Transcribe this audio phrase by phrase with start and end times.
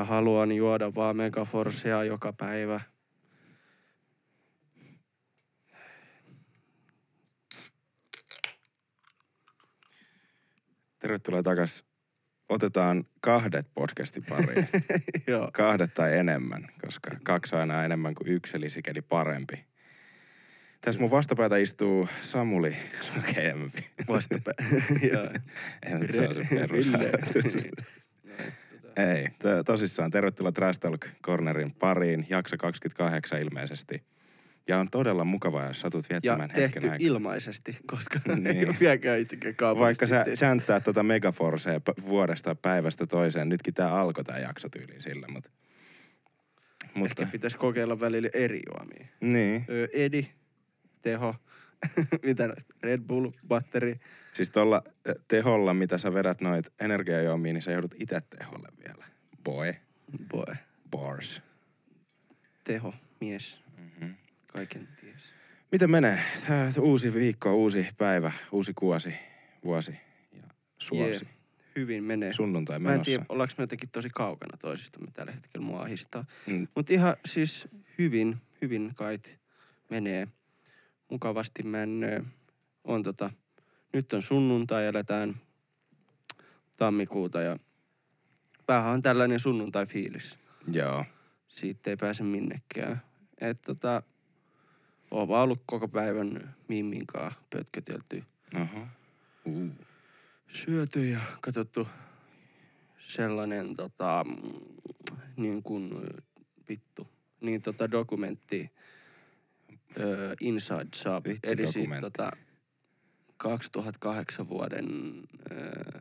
[0.00, 2.80] Mä haluan juoda vaan Megaforcea joka päivä.
[10.98, 11.84] Tervetuloa takas.
[12.48, 14.68] Otetaan kahdet podcastin pariin.
[15.26, 15.50] Joo.
[15.52, 19.64] kahdet tai enemmän, koska kaksi aina enemmän kuin yksi, eli sikäli parempi.
[20.80, 22.76] Tässä mun vastapäätä istuu Samuli.
[23.18, 23.68] Okei, en mä
[24.08, 24.54] Vastapä.
[25.12, 25.26] Joo.
[25.98, 26.92] Mutta se on se perus.
[29.08, 32.26] Ei, to, tosissaan tervetuloa Trash Talk Cornerin pariin.
[32.28, 34.02] Jakso 28 ilmeisesti.
[34.68, 36.96] Ja on todella mukavaa, jos satut Ja viettämään tehty hetken aikaa.
[37.00, 38.46] ilmaisesti, koska Niin.
[38.46, 44.24] ei ole vieläkään itsekään Vaikka sä chanttaat tota Megaforcea vuodesta päivästä toiseen, nytkin tää alkoi
[44.24, 45.50] tää jakso tyyliin sillä, mutta...
[46.94, 49.06] Mutta, Ehkä pitäisi kokeilla välillä eri juomia.
[49.20, 49.64] niin.
[49.68, 50.28] Öö, Edi,
[51.02, 51.34] teho,
[52.26, 54.00] mitä Red Bull, batteri.
[54.32, 59.04] Siis tuolla äh, teholla, mitä sä vedät noit energiajuomia, niin sä joudut itse teholle vielä.
[59.44, 59.74] Boy.
[60.28, 60.54] Boy.
[60.90, 61.42] Bars.
[62.64, 64.14] Teho, mies, Mm-hmm.
[64.52, 65.34] kaiken ties.
[65.72, 66.18] Miten menee?
[66.46, 69.14] Tää uusi viikko, uusi päivä, uusi kuosi,
[69.64, 69.92] vuosi
[70.32, 70.42] ja
[70.78, 71.24] suosi.
[71.24, 71.34] Jee,
[71.76, 72.32] hyvin menee.
[72.32, 73.04] Sunnuntai Mä en menossa.
[73.04, 76.24] tiedä, ollaanko me jotenkin tosi kaukana toisistamme tällä hetkellä, mua ahistaa.
[76.46, 77.68] Mm, Mutta ihan siis
[77.98, 79.38] hyvin, hyvin kait
[79.90, 80.28] menee.
[81.10, 82.20] Mukavasti männöö.
[82.84, 83.30] On tota,
[83.92, 85.40] nyt on sunnuntai, eletään
[86.76, 87.56] tammikuuta ja
[88.68, 90.38] vähän on tällainen sunnuntai-fiilis.
[90.72, 91.04] joo.
[91.48, 93.02] Siitä ei pääse minnekään.
[93.40, 94.02] Et tota,
[95.10, 98.24] oon vaan ollut koko päivän Mimminkaan pötkötelty.
[98.54, 98.86] Oho.
[99.44, 99.70] Uh.
[100.48, 101.88] syöty ja katsottu
[102.98, 104.60] sellainen tota, mm,
[105.36, 105.90] niin kuin
[106.68, 107.08] vittu,
[107.40, 108.70] niin tota dokumentti
[109.98, 112.30] ö, Inside Job, Vittu eli siitä tota
[113.36, 114.86] 2008 vuoden
[115.50, 116.00] ö,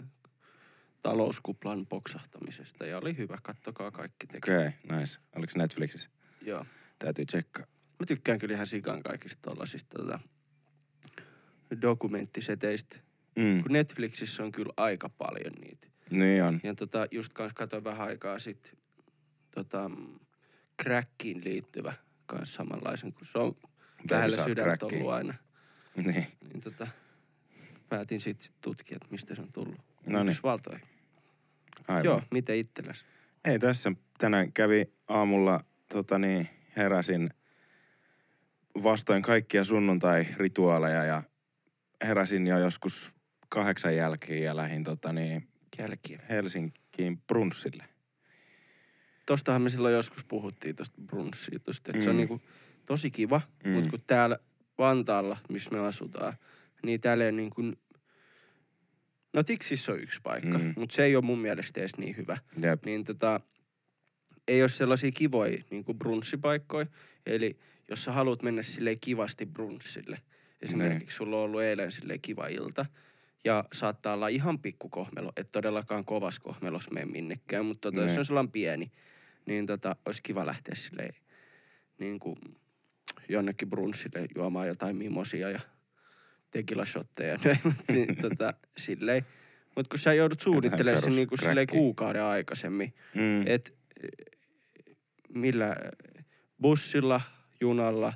[1.02, 4.58] talouskuplan poksahtamisesta ja oli hyvä, kattokaa kaikki tekee.
[4.58, 5.20] Okei, okay, nice.
[5.36, 6.10] Oliko Netflixissä?
[6.42, 6.66] Joo.
[7.00, 7.66] Täytyy tsekkaa.
[8.00, 10.20] Mä tykkään kyllä ihan sikan kaikista tollasista tota,
[11.82, 12.96] dokumenttiseteistä.
[13.36, 13.64] Mm.
[13.64, 15.88] Kun Netflixissä on kyllä aika paljon niitä.
[16.10, 16.60] Niin on.
[16.64, 18.72] Ja tota, just kans katsoin vähän aikaa sitten
[19.52, 19.92] tota,
[20.82, 21.94] crackiin liittyvä
[22.26, 23.56] kans samanlaisen, kun se on
[24.12, 25.34] lähellä sydäntä ollut aina.
[25.96, 26.28] Niin.
[26.54, 26.88] Niin tota,
[27.90, 29.76] päätin sitten sit tutkia, että mistä se on tullut.
[30.08, 30.30] No niin.
[30.30, 30.88] Yhdysvaltoihin.
[31.88, 32.06] Aivan.
[32.06, 33.06] Joo, miten itselläs?
[33.46, 33.92] Ei tässä.
[34.18, 35.60] Tänään kävi aamulla,
[35.94, 37.30] tota niin, heräsin
[38.84, 41.24] vastoin kaikkia sunnuntai-rituaaleja ja
[42.04, 43.12] heräsin jo joskus
[43.50, 46.22] kahdeksan jälkeen ja lähdin tota niin, Jälkiä.
[46.30, 47.84] Helsinkiin brunssille.
[49.26, 52.18] Tostahan me silloin joskus puhuttiin tosta brunssiitusta, että se on Mm.
[52.18, 52.42] niinku
[52.90, 53.72] tosi kiva, Mm.
[53.72, 54.40] mutta kun täällä
[54.78, 56.34] Vantaalla, missä me asutaan,
[56.84, 57.78] niin täällä ei niin kuin...
[59.34, 60.74] No Tiksissä on yksi paikka, Mm.
[60.78, 62.38] mutta se ei ole mun mielestä edes niin hyvä.
[62.62, 62.86] Jep.
[62.86, 63.40] Niin tota,
[64.48, 66.86] ei ole sellaisia kivoja niin kuin brunssipaikkoja.
[67.26, 70.22] Eli jos sä haluat mennä silleen kivasti brunssille,
[70.62, 71.12] esimerkiksi Niin.
[71.12, 72.86] sulla on ollut eilen silleen kiva ilta,
[73.44, 78.10] ja saattaa olla ihan pikku kohmelo, et todellakaan kovas kohmelos mene minnekään, mutta tota, jos
[78.12, 78.20] Niin.
[78.20, 78.92] on sellainen pieni,
[79.46, 81.14] niin tota, olisi kiva lähteä silleen
[82.00, 82.38] niin kuin
[83.30, 85.60] jonnekin brunssille juomaan jotain mimosia ja
[86.52, 87.38] tequila-shotteja.
[87.92, 89.26] niin, tota, silleen.
[89.76, 93.48] Mutta kun sä joudut suunnittelemaan sen niinku silleen kuukauden aikaisemmin, Mm.
[93.48, 94.10] et eh,
[95.30, 95.76] millä
[96.62, 97.22] bussilla,
[97.62, 98.14] junalla,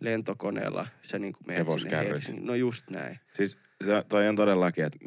[0.00, 2.12] lentokoneella sä niinku menet sinne Hevoskärryt.
[2.12, 2.46] Helsinkiin.
[2.46, 3.18] No just näin.
[3.32, 4.98] Siis se, toi on todellakin, että,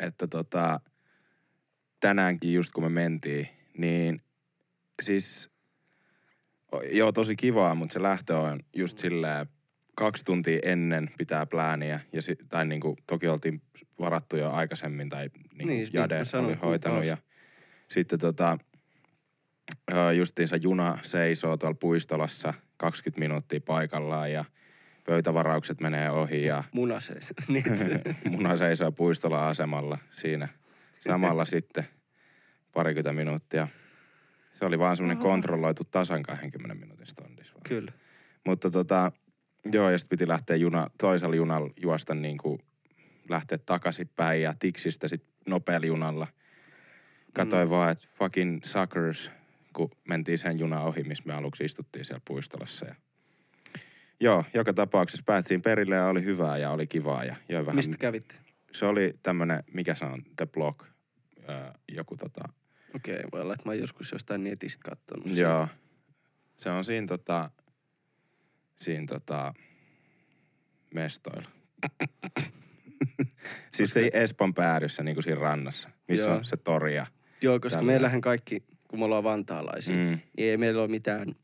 [0.00, 0.80] että tota,
[2.00, 3.48] tänäänkin just kun me mentiin,
[3.78, 4.22] niin
[5.02, 5.50] siis
[6.92, 9.46] joo tosi kivaa, mutta se lähtö on just silleen
[9.94, 12.00] kaksi tuntia ennen pitää plääniä.
[12.12, 13.62] Ja si, tai niinku, toki oltiin
[14.00, 17.04] varattu jo aikaisemmin tai niinku Niin, niin, niin kuin Jade oli hoitanut.
[17.04, 17.16] Ja
[17.88, 18.58] sitten tota,
[20.16, 24.44] justiinsa juna seisoo tuolla puistolassa 20 minuuttia paikallaan ja
[25.04, 27.34] pöytävaraukset menee ohi ja Munasees.
[27.48, 27.64] niin,
[28.30, 30.48] muna seisoo puistolla asemalla siinä
[31.00, 31.84] samalla sitten
[32.72, 33.68] parikymmentä minuuttia.
[34.56, 37.62] Se oli vaan semmoinen kontrolloitu tasan 20 minuutin stondis vaan.
[37.62, 37.92] kyllä.
[38.46, 39.12] Mutta tota,
[39.72, 42.58] joo, ja sitten piti lähteä juna, toisella junalla juosta niin kuin
[43.28, 46.26] lähteä takaisinpäin ja tiksistä sitten nopealla junalla.
[47.32, 47.70] Katoin mm.
[47.70, 49.30] vaan, että fucking suckers,
[49.72, 52.86] kun mentiin sen junan ohi, missä me aluksi istuttiin siellä puistolassa.
[52.86, 52.94] Ja...
[54.20, 57.76] Joo, joka tapauksessa päättiin perille ja oli hyvää ja oli kivaa ja joi vähän.
[57.76, 58.34] Mistä kävitte?
[58.72, 60.86] Se oli tämmönen, mikä se on, The Block,
[61.48, 62.48] öö, joku tota,
[62.96, 65.36] Okei, voi olla, että mä oon joskus jostain netistä katsonut.
[65.36, 65.68] Joo.
[66.56, 67.50] Se on siinä tota,
[68.76, 69.54] siinä tota,
[70.94, 71.48] mestoilla.
[73.74, 76.36] siis se Espan päädyssä, niin kuin siinä rannassa, missä Joo.
[76.38, 77.06] on se tori ja
[77.42, 80.00] Joo, koska Tällä- meillähän kaikki kun me ollaan vantaalaisia, Mm.
[80.36, 81.34] niin ei meillä ole mitään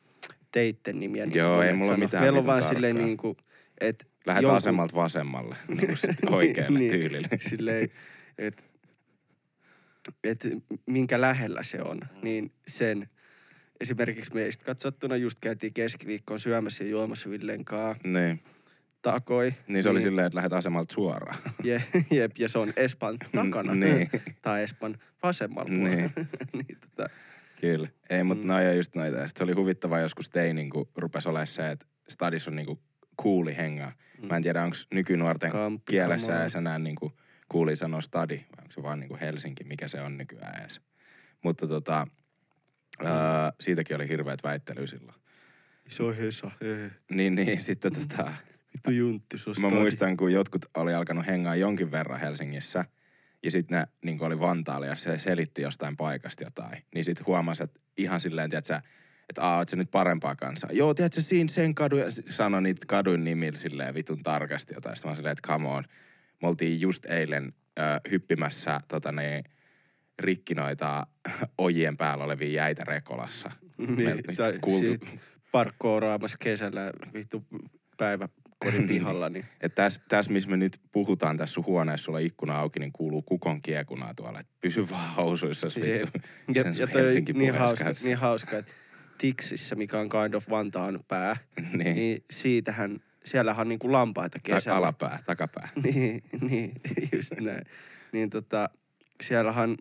[0.53, 1.27] teitten nimiä.
[1.27, 3.07] Niin Joo, ei mulla ole mitään Meillä on vaan silleen tarkkaa.
[3.07, 3.37] niin kuin,
[3.81, 6.93] että Lähet jonkun- asemalta vasemmalle, niin kuin sit oikealle Niin.
[6.93, 7.29] tyylille.
[7.49, 7.89] silleen,
[8.39, 8.63] että
[10.25, 10.47] et
[10.87, 12.09] minkä lähellä se on, Mm.
[12.23, 13.09] niin sen
[13.81, 18.41] esimerkiksi meistä katsottuna just käytiin keskiviikkoon syömässä ja juomassa Villen kaa Niin.
[19.03, 19.55] takoi.
[19.69, 21.39] Niin se oli silleen, että lähet asemalta suoraan.
[21.65, 23.75] Je, jep, ja se on Espan takana.
[23.75, 24.11] niin.
[24.43, 25.83] tai Espan vasemmalla Niin.
[26.13, 26.27] puolella.
[26.53, 27.09] niin, tota,
[27.61, 27.89] Kyllä.
[28.11, 28.49] Ei, mutta Mm.
[28.49, 29.17] noin on just noita.
[29.17, 32.79] Ja sit se oli huvittavaa joskus tein, kun rupesi olemaan se, että stadissa on niinku
[33.17, 33.93] kuuli hengaa.
[34.23, 34.29] Mm.
[34.29, 37.13] Mä en tiedä, onko nykynuorten Kamppi, kielessä edes enää niinku
[37.53, 40.81] kuuli sanoa stadi, vai onko se vaan niinku Helsinki, mikä se on nykyään edes.
[41.43, 42.07] Mutta tota,
[43.01, 43.07] Mm.
[43.07, 43.13] öö,
[43.61, 45.15] siitäkin oli hirveät väittelyä silloin.
[45.89, 46.51] se on Hesa.
[47.11, 48.33] Niin, niin, sitten tota,
[48.75, 49.81] Vittu juntti, se on Mä stadi.
[49.81, 52.85] muistan, kun jotkut oli alkanut hengaa jonkin verran Helsingissä,
[53.43, 56.83] ja sitten ne niin oli Vantaalla ja se selitti jostain paikasta jotain.
[56.95, 58.81] Niin sitten huomasi, että ihan silleen, tiedätkö,
[59.29, 60.69] että aa, oot sä nyt parempaa kanssa.
[60.73, 64.97] Joo, tiedätkö, siinä sen kadun, ja s- sanoi niitä kadun nimillä silleen vitun tarkasti jotain.
[64.97, 65.85] Sitten mä silleen, että come on.
[66.43, 69.44] Me oltiin just eilen ö, hyppimässä tota niin,
[70.19, 71.06] rikki noita
[71.59, 73.50] ojien päällä olevia jäitä Rekolassa.
[73.79, 75.06] Niin, tai kuultu-
[75.53, 77.44] parkkooraamassa kesällä vittu
[77.97, 82.59] päiväkodin pihalla, niin Että tässä, täs, missä me nyt puhutaan tässä sun huoneessa, sulla ikkuna
[82.59, 84.41] auki, niin kuuluu kukon kiekunaa tuolla.
[84.41, 86.19] Et pysy vaan housuissa, vittu.
[86.55, 88.73] Ja, ja toi Helsinki niin hauska, niin hauska, että
[89.19, 91.37] Tiksissä, mikä on kind of Vantaan pää,
[91.77, 91.94] niin.
[91.94, 94.79] niin siitähän, siellähän on niinku lampaita Ta- kesällä.
[94.79, 95.69] alapää, takapää.
[95.85, 96.73] niin, niin,
[97.13, 97.65] just näin.
[98.13, 98.69] Niin tota,
[99.23, 99.77] siellähän,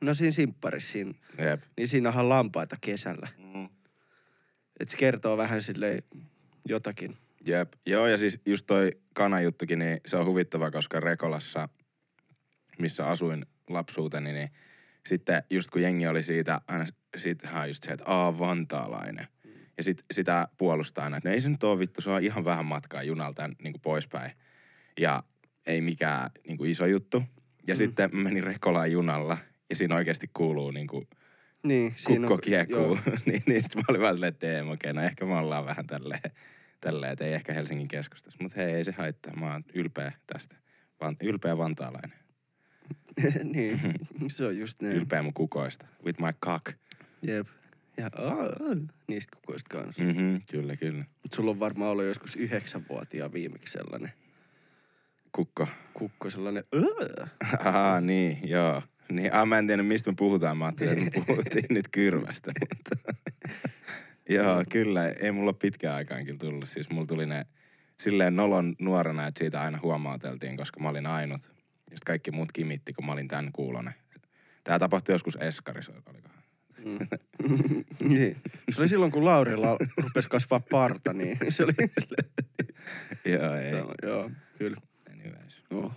[0.00, 1.62] no siinä simpparissa, siinä, Jep.
[1.76, 3.28] niin siinähän on lampaita kesällä.
[3.54, 3.68] Mm.
[4.80, 6.02] Et se kertoo vähän silleen
[6.68, 7.16] jotakin.
[7.46, 7.72] Jep.
[7.86, 11.68] Joo, ja siis just toi kanajuttukin, niin se on huvittava, koska Rekolassa,
[12.78, 14.50] missä asuin lapsuuteni, niin
[15.06, 16.86] sitten just kun jengi oli siitä, aina
[17.16, 19.28] siitähän just se, että aa, vantaalainen.
[19.80, 22.64] Ja sit sitä puolustaa aina, että ei se nyt ole vittu, se on ihan vähän
[22.64, 24.32] matkaa junalta niin kuin poispäin.
[24.98, 25.22] Ja
[25.66, 27.22] ei mikään niin kuin iso juttu.
[27.66, 27.78] Ja mm.
[27.78, 29.38] sitten menin Rekolaan junalla,
[29.70, 31.08] ja siinä oikeasti kuuluu niin kuin
[31.62, 32.98] Niin, siinä kukko on, kiekuu.
[33.26, 36.32] niin, niin sit mä olin vaan silleen, että okei, no ehkä me ollaan vähän tälleen,
[36.80, 38.38] tälleen että ei ehkä Helsingin keskustassa.
[38.42, 39.36] Mutta hei, ei se haittaa.
[39.36, 40.56] Mä oon ylpeä tästä.
[41.00, 42.18] Van, ylpeä vantaalainen.
[43.54, 43.80] niin,
[44.28, 44.96] se on just näin.
[44.96, 45.86] Ylpeä mun kukoista.
[46.04, 46.76] With my cock.
[47.22, 47.46] Jep.
[48.00, 48.10] Ja
[49.08, 50.02] niistä kukoista kanssa.
[50.02, 51.04] Mm-hmm, kyllä, kyllä.
[51.22, 54.12] Mut sulla on varmaan ollut joskus yhdeksänvuotiaan viimeksi sellainen
[55.32, 55.68] Kukko.
[55.94, 57.26] kukko, sellainen öö.
[57.58, 58.82] Aha, niin, joo.
[59.12, 60.56] Niin, ah, mä en tiedä, mistä me puhutaan.
[60.56, 62.52] Mä ajattelin, että me puhuttiin nyt kyrvästä.
[62.60, 63.14] Mutta
[64.28, 65.08] joo, kyllä.
[65.08, 66.68] Ei mulla pitkään aikaan kyllä tullut.
[66.68, 67.46] Siis mulla tuli ne
[68.00, 71.52] silleen nolon nuorena, että siitä aina huomauteltiin, koska mä olin ainut.
[71.90, 73.94] Ja kaikki muut kimitti, kun mä olin tän kuulonen.
[74.64, 76.39] Tää tapahtui joskus Eskarissa, olikohan.
[76.84, 76.98] Mm.
[78.14, 78.36] niin.
[78.72, 81.72] Se oli silloin, kun Laurilla rupesi kasvaa parta, niin se oli...
[83.24, 83.72] Joo, ei.
[83.72, 84.76] joo, joo, kyllä.
[85.12, 85.62] Anyways.
[85.70, 85.92] Oho.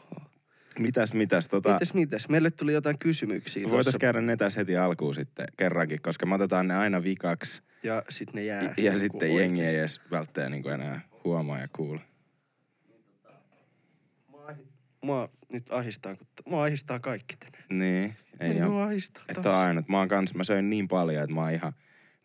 [0.80, 1.48] Mitäs, mitäs?
[1.48, 2.30] Tota, Mitäs, mitäs?
[2.30, 4.00] Meille tuli jotain kysymyksiä voitais tossa.
[4.00, 7.62] käydä ne tässä heti alkuun sitten kerrankin, koska me otetaan ne aina vikaksi.
[7.84, 8.64] Ja sit ne jää.
[8.64, 12.02] Ja, ja niinku sitten jengi ei edes välttämättä niin enää huomaa ja kuule.
[15.02, 17.64] Mua nyt ahistaa, kun mua ahistaa kaikki tänään.
[17.72, 18.98] Niin, ei Minua ole.
[19.30, 19.88] Että on ainut.
[19.88, 21.74] Mä oon kans, mä söin niin paljon, että mä oon ihan...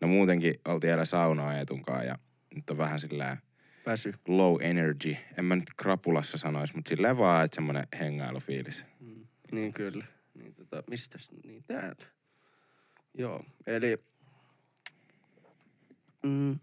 [0.01, 2.15] No muutenkin oltiin vielä saunaa etunkaan ja
[2.55, 3.37] nyt on vähän sillä
[3.85, 4.13] Väsy.
[4.27, 5.17] low energy.
[5.37, 8.85] En mä nyt krapulassa sanois, mutta silleen vaan, että semmonen hengailufiilis.
[8.99, 9.27] Mm.
[9.51, 10.05] Niin kyllä.
[10.33, 11.29] Niin tota, mistäs?
[11.43, 12.05] Niin täällä.
[13.13, 13.97] Joo, eli...
[16.23, 16.59] Mm,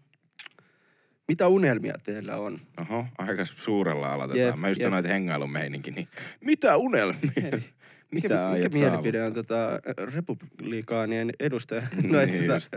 [1.27, 2.59] mitä unelmia teillä on?
[2.81, 4.47] Oho, aika suurella aloitetaan.
[4.47, 4.85] Jep, mä just jep.
[4.85, 6.07] sanoin, että hengailun meininki, niin
[6.41, 7.31] mitä unelmia?
[7.41, 7.63] Hei,
[8.11, 11.81] mitä mikä, mikä mielipide on tota, republikaanien edustaja?
[12.03, 12.73] no, niin tota, just.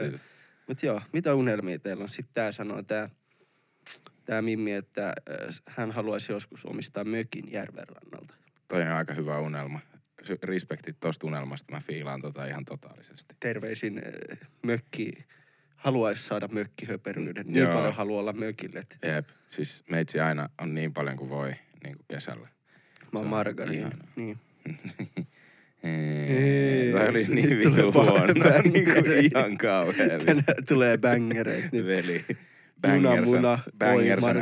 [0.68, 2.08] Mut joo, mitä unelmia teillä on?
[2.08, 3.10] Sitten tää sanoo tää,
[4.24, 5.14] tää Mimmi, että
[5.66, 8.34] hän haluaisi joskus omistaa mökin järvenrannalta.
[8.68, 9.80] Toi on aika hyvä unelma.
[10.42, 11.72] Respektit tosta unelmasta.
[11.72, 13.34] Mä fiilaan tota ihan totaalisesti.
[13.40, 14.02] Terveisin
[14.62, 15.12] mökki,
[15.76, 17.46] haluaisi saada mökkihöperyyden.
[17.46, 17.74] Niin Joo.
[17.74, 19.28] paljon haluaa olla mökille, Jep.
[19.48, 21.52] Siis meitsi aina on niin paljon kuin voi
[21.84, 22.48] niin kuin kesällä.
[23.12, 24.04] mä oon ihana.
[24.16, 24.38] Niin.
[25.82, 28.26] Ei, Toi oli niin vitu huono.
[28.72, 30.18] niin kuin ihan kauhea.
[30.18, 31.86] Tänään tulee bängereitä nyt.
[31.86, 32.24] Veli.
[32.86, 34.36] Muna, Bangers muna, bangers on.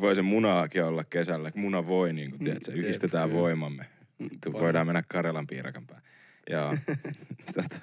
[0.00, 1.52] Voi se munaakin olla kesällä.
[1.54, 3.42] Muna voi, niin kuin, tiedätkö, Jep, yhdistetään kyllä.
[3.42, 3.86] voimamme.
[4.18, 4.62] Paljon.
[4.62, 6.04] Voidaan mennä Karelan piirakan päähän.
[6.50, 6.76] Joo.
[7.54, 7.78] tota,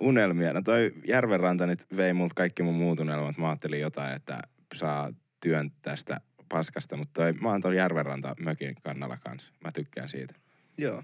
[0.00, 0.52] unelmia.
[0.52, 3.38] No toi Järvenranta nyt vei multa kaikki mun muut unelmat.
[3.38, 4.42] Mä ajattelin jotain, että
[4.74, 6.20] saa työn tästä
[6.52, 9.52] paskasta, mutta toi, mä oon Järvenranta mökin kannalla kanssa.
[9.64, 10.34] Mä tykkään siitä.
[10.78, 11.02] Joo.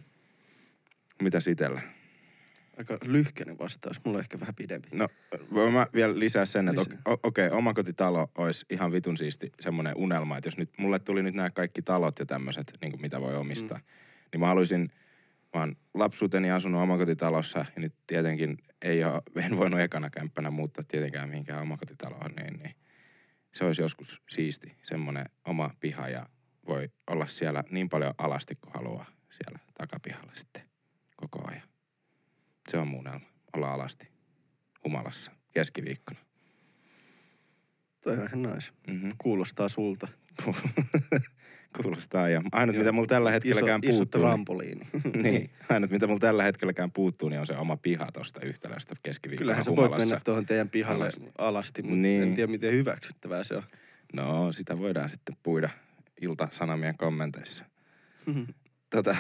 [1.22, 1.80] Mitä itellä?
[2.78, 4.04] Aika lyhkäinen vastaus.
[4.04, 4.88] Mulla on ehkä vähän pidempi.
[4.92, 5.08] No,
[5.54, 6.80] voin mä vielä lisää sen, että
[7.22, 11.34] okei, okay, omakotitalo olisi ihan vitun siisti semmoinen unelma, että jos nyt mulle tuli nyt
[11.34, 13.84] nämä kaikki talot ja tämmöiset, niin mitä voi omistaa, mm.
[14.32, 14.92] niin mä haluaisin,
[15.54, 20.84] mä oon lapsuuteni asunut omakotitalossa ja nyt tietenkin ei ole, en voinut ekana kämppänä muuttaa
[20.88, 22.74] tietenkään mihinkään omakotitaloon, niin, niin
[23.58, 26.26] se olisi joskus siisti, semmoinen oma piha ja
[26.68, 30.62] voi olla siellä niin paljon alasti kuin haluaa siellä takapihalla sitten
[31.16, 31.68] koko ajan.
[32.68, 34.08] Se on mun unelma, olla alasti
[34.84, 36.20] humalassa keskiviikkona.
[38.00, 38.72] Toi on ihan nice.
[38.86, 39.12] Mm-hmm.
[39.18, 40.08] Kuulostaa sulta.
[41.82, 42.80] Kuulostaa ja ainut Joo.
[42.80, 44.20] mitä mulla tällä hetkelläkään Iso, puuttuu.
[44.20, 44.86] Iso trampoliini.
[45.04, 48.94] niin, niin, ainut mitä mulla tällä hetkelläkään puuttuu, niin on se oma piha tosta yhtälöstä
[49.02, 51.26] keskiviikkona Kyllähän sä voit mennä tuohon teidän pihalle alasti.
[51.38, 52.22] alasti, mutta Niin.
[52.22, 53.62] en tiedä miten hyväksyttävää se on.
[54.12, 55.70] No, sitä voidaan sitten puida
[56.20, 57.64] ilta-sanomien kommenteissa.
[58.90, 59.16] tota,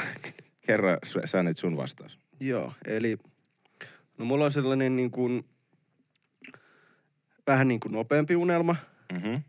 [0.66, 2.18] kerro sä nyt sun vastaus.
[2.40, 3.16] Joo, eli
[4.18, 5.44] no mulla on sellainen niin kuin,
[7.46, 8.76] vähän niin kuin nopeampi unelma.
[9.12, 9.42] Mm-hmm.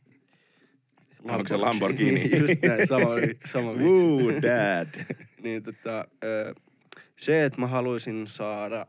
[1.23, 2.39] Onko se Lamborghini?
[2.39, 3.05] Just näin, sama,
[3.53, 3.83] sama vitsi.
[3.83, 5.05] Woo, dad.
[5.43, 6.05] niin tota,
[7.17, 8.87] se, että mä haluaisin saada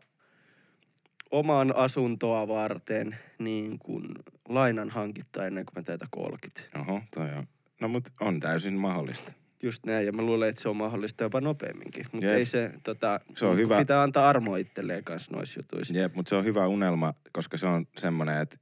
[1.30, 4.04] oman asuntoa varten niin kuin
[4.48, 6.78] lainan hankittaa ennen kuin mä täytä 30.
[6.80, 7.46] Oho, toi on.
[7.80, 9.32] No mut on täysin mahdollista.
[9.62, 12.04] Just näin, ja mä luulen, että se on mahdollista jopa nopeamminkin.
[12.12, 13.78] Mutta ei se, tota, Se on hyvä.
[13.78, 15.94] Pitää antaa armoa itselleen kanssa noissa jutuissa.
[15.94, 18.56] Jep, mutta se on hyvä unelma, koska se on semmoinen, että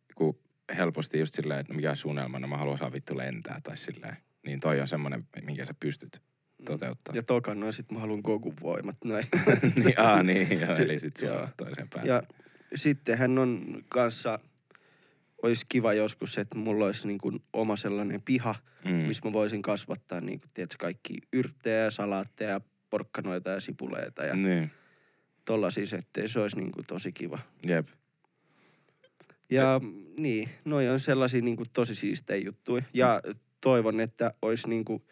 [0.76, 4.16] helposti just silleen, että mikä olisi unelma, no mä haluan saa vittu lentää tai silleen.
[4.46, 6.22] Niin toi on semmoinen, minkä sä pystyt
[6.64, 7.16] toteuttamaan.
[7.16, 8.96] Ja tokan, no sit mä haluan Gogun voimat.
[9.04, 9.26] Näin.
[9.84, 12.08] niin, aa, niin, joo, eli sit suoraan toiseen päähän.
[12.08, 12.22] ja
[12.74, 14.38] sitten hän on kanssa,
[15.42, 18.90] olisi kiva joskus, että mulla olisi niin kuin oma sellainen piha, Mm.
[18.90, 18.96] mm.
[18.96, 22.60] missä mä voisin kasvattaa niin kuin, tiedätkö, kaikki yrttejä ja salaatteja,
[22.90, 24.42] porkkanoita ja sipuleita ja mm.
[24.42, 24.70] Niin,
[25.44, 26.28] tollasia settejä.
[26.28, 27.38] Se olisi niin kuin tosi kiva.
[27.66, 27.86] jep.
[29.50, 29.80] Ja
[30.16, 32.82] niin, noi on sellaisia niin kuin tosi siistejä juttuja.
[32.94, 33.22] Ja
[33.60, 35.02] toivon, että olisi niin kuin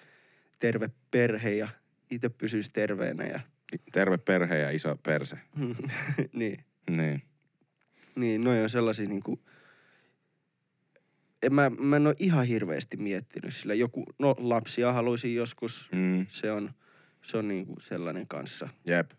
[0.59, 1.69] terve perhe ja
[2.11, 3.25] itse pysyisi terveenä.
[3.25, 3.41] Ja,
[3.93, 5.37] Terve perhe ja iso perse.
[6.33, 7.23] niin, Niin.
[8.17, 9.41] niin, noi on sellaisia niin kuin,
[11.43, 13.75] en mä, mä en ole ihan hirveästi miettinyt sillä.
[13.75, 15.89] Joku, no lapsia haluaisin joskus.
[15.93, 16.27] Mm.
[16.29, 16.71] Se on,
[17.23, 18.69] se on niin kuin sellainen kanssa.
[18.87, 19.11] Jep.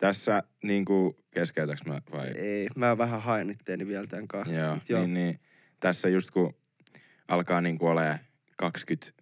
[0.00, 2.28] Tässä niinku, keskeytäks mä vai?
[2.36, 4.54] Ei, mä vähän haen itteeni vielä tämän kanssa.
[4.54, 5.00] Joo, Mut joo.
[5.00, 5.40] Niin, niin.
[5.80, 6.54] Tässä just kun
[7.28, 8.18] alkaa niinku olemaan
[8.56, 9.12] 20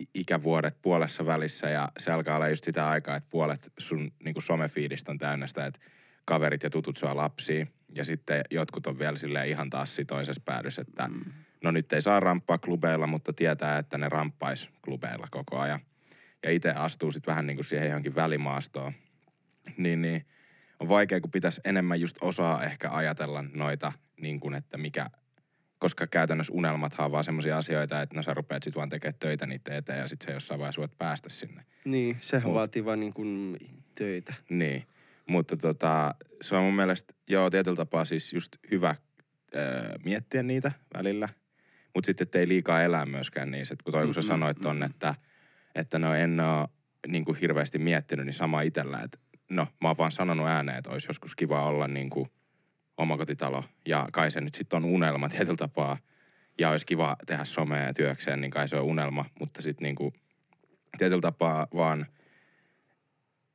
[0.00, 4.40] i- ikävuodet puolessa välissä ja se alkaa olla just sitä aikaa, että puolet sun niinku
[4.40, 5.80] somefiidistä on täynnä sitä, että
[6.24, 7.66] kaverit ja tutut saa lapsia.
[7.94, 11.32] Ja sitten jotkut on vielä silleen ihan taas toisessa päädyssä, että mm.
[11.64, 15.80] no nyt ei saa ramppaa klubeilla, mutta tietää, että ne ramppais klubeilla koko ajan.
[16.42, 18.92] Ja itse astuu sitten vähän niinku siihen johonkin välimaastoon.
[19.76, 20.26] Niin, niin
[20.80, 25.10] on vaikea, kun pitäisi enemmän just osaa ehkä ajatella noita, niin kuin, että mikä,
[25.78, 29.46] koska käytännössä unelmathan on vaan semmoisia asioita, että no sä rupeat sit vaan tekemään töitä
[29.46, 31.64] niitä eteen ja sit se jossain vaiheessa voit päästä sinne.
[31.84, 33.58] Niin, sehän Mut- vaatii vaan niin kuin
[33.94, 34.34] töitä.
[34.48, 34.86] Niin,
[35.26, 38.94] mutta tota, se on mun mielestä, joo, tietyllä tapaa siis just hyvä
[39.54, 41.28] öö, miettiä niitä välillä,
[41.94, 43.74] mutta sitten ettei liikaa elää myöskään niissä.
[43.74, 45.14] Et kun toi, kun sä sanoit ton, että,
[45.74, 46.68] että no en oo
[47.08, 49.18] niin kuin hirveästi miettinyt, niin sama itellä, että
[49.50, 52.26] no mä oon vaan sanonut ääneen, että olisi joskus kiva olla niin kuin
[52.96, 53.64] omakotitalo.
[53.86, 55.96] Ja kai se nyt sitten on unelma tietyllä tapaa.
[56.58, 59.24] Ja olisi kiva tehdä somea työkseen, niin kai se on unelma.
[59.40, 60.12] Mutta sitten niin kuin
[60.98, 62.06] tietyllä tapaa vaan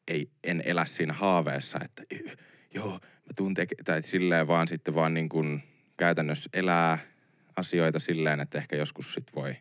[0.08, 2.30] ei, en elä siinä haaveessa, että "Y,
[2.74, 5.64] joo, mä tuun teke-, tai silleen vaan sitten vaan niin kuin
[5.98, 6.98] käytännössä elää
[7.56, 9.56] asioita silleen, että ehkä joskus sit voi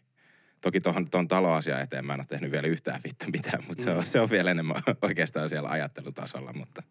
[0.65, 3.91] Toki tuohon tuon taloasia eteen mä en ole tehnyt vielä yhtään vittu mitään, mutta se,
[3.91, 6.83] on, se on vielä enemmän oikeastaan siellä ajattelutasolla, mutta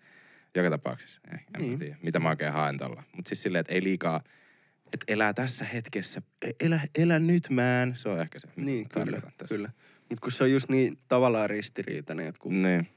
[0.55, 1.69] joka tapauksessa, ei, en niin.
[1.69, 1.79] Niin.
[1.79, 3.03] tiedä, mitä mä oikein haen tuolla.
[3.15, 4.21] Mutta siis silleen, että ei liikaa,
[4.93, 8.89] että elää tässä hetkessä, E- elä, elä nyt mään, se on ehkä se, mitä Niin,
[8.89, 9.55] kyllä, tässä.
[9.55, 9.69] kyllä.
[10.09, 12.87] Mutta kun se on just niin tavallaan ristiriitainen, että kun Niin,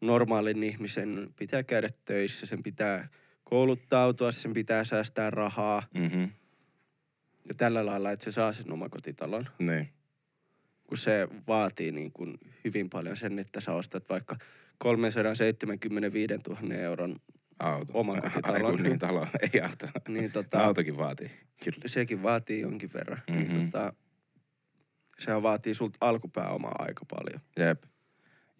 [0.00, 3.08] normaalin ihmisen pitää käydä töissä, sen pitää
[3.44, 6.24] kouluttautua, sen pitää säästää rahaa mhm,
[7.48, 9.48] ja tällä lailla, että se saa sen omakotitalon.
[9.58, 9.88] niin,
[10.86, 14.36] Kun se vaatii niin kuin hyvin paljon sen, että sä ostat vaikka
[14.78, 17.16] 375 000 euron,
[17.58, 17.92] auto.
[17.98, 18.54] Omakotitalo.
[18.54, 19.86] Ai kun niin, talo, ei auto.
[20.08, 21.30] niin tota, Autokin vaatii,
[21.64, 21.78] kyllä.
[21.86, 23.22] sekin vaatii jonkin verran.
[23.30, 23.44] Mm-hmm.
[23.44, 23.56] Mhm.
[23.56, 23.92] Niin tota,
[25.18, 27.40] sehän vaatii sulta alkupääomaa aika paljon.
[27.58, 27.82] Jep.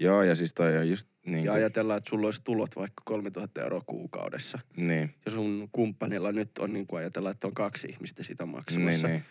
[0.02, 3.02] Joo, ja siis toi on just niin Ja kuin, ajatellaan, että sulla olisi tulot vaikka
[3.04, 4.58] 3000 euroa kuukaudessa.
[4.76, 9.08] niin, Ja sun kumppanilla nyt on niin kuin ajatellaan, että on kaksi ihmistä sitä maksamassa.
[9.08, 9.24] niin,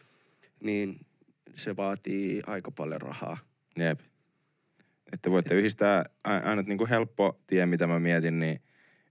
[0.61, 0.99] niin, niin
[1.55, 3.37] se vaatii aika paljon rahaa.
[3.77, 3.99] jep.
[5.13, 8.59] Että voitte yhdistää, a- ainut niin kuin helppo tie, mitä mä mietin, niin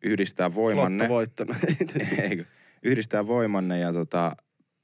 [0.02, 1.04] yhdistää voimanne.
[1.04, 1.54] Lottovoittona.
[2.22, 2.44] Eikö?
[2.82, 4.36] Yhdistää voimanne ja tota,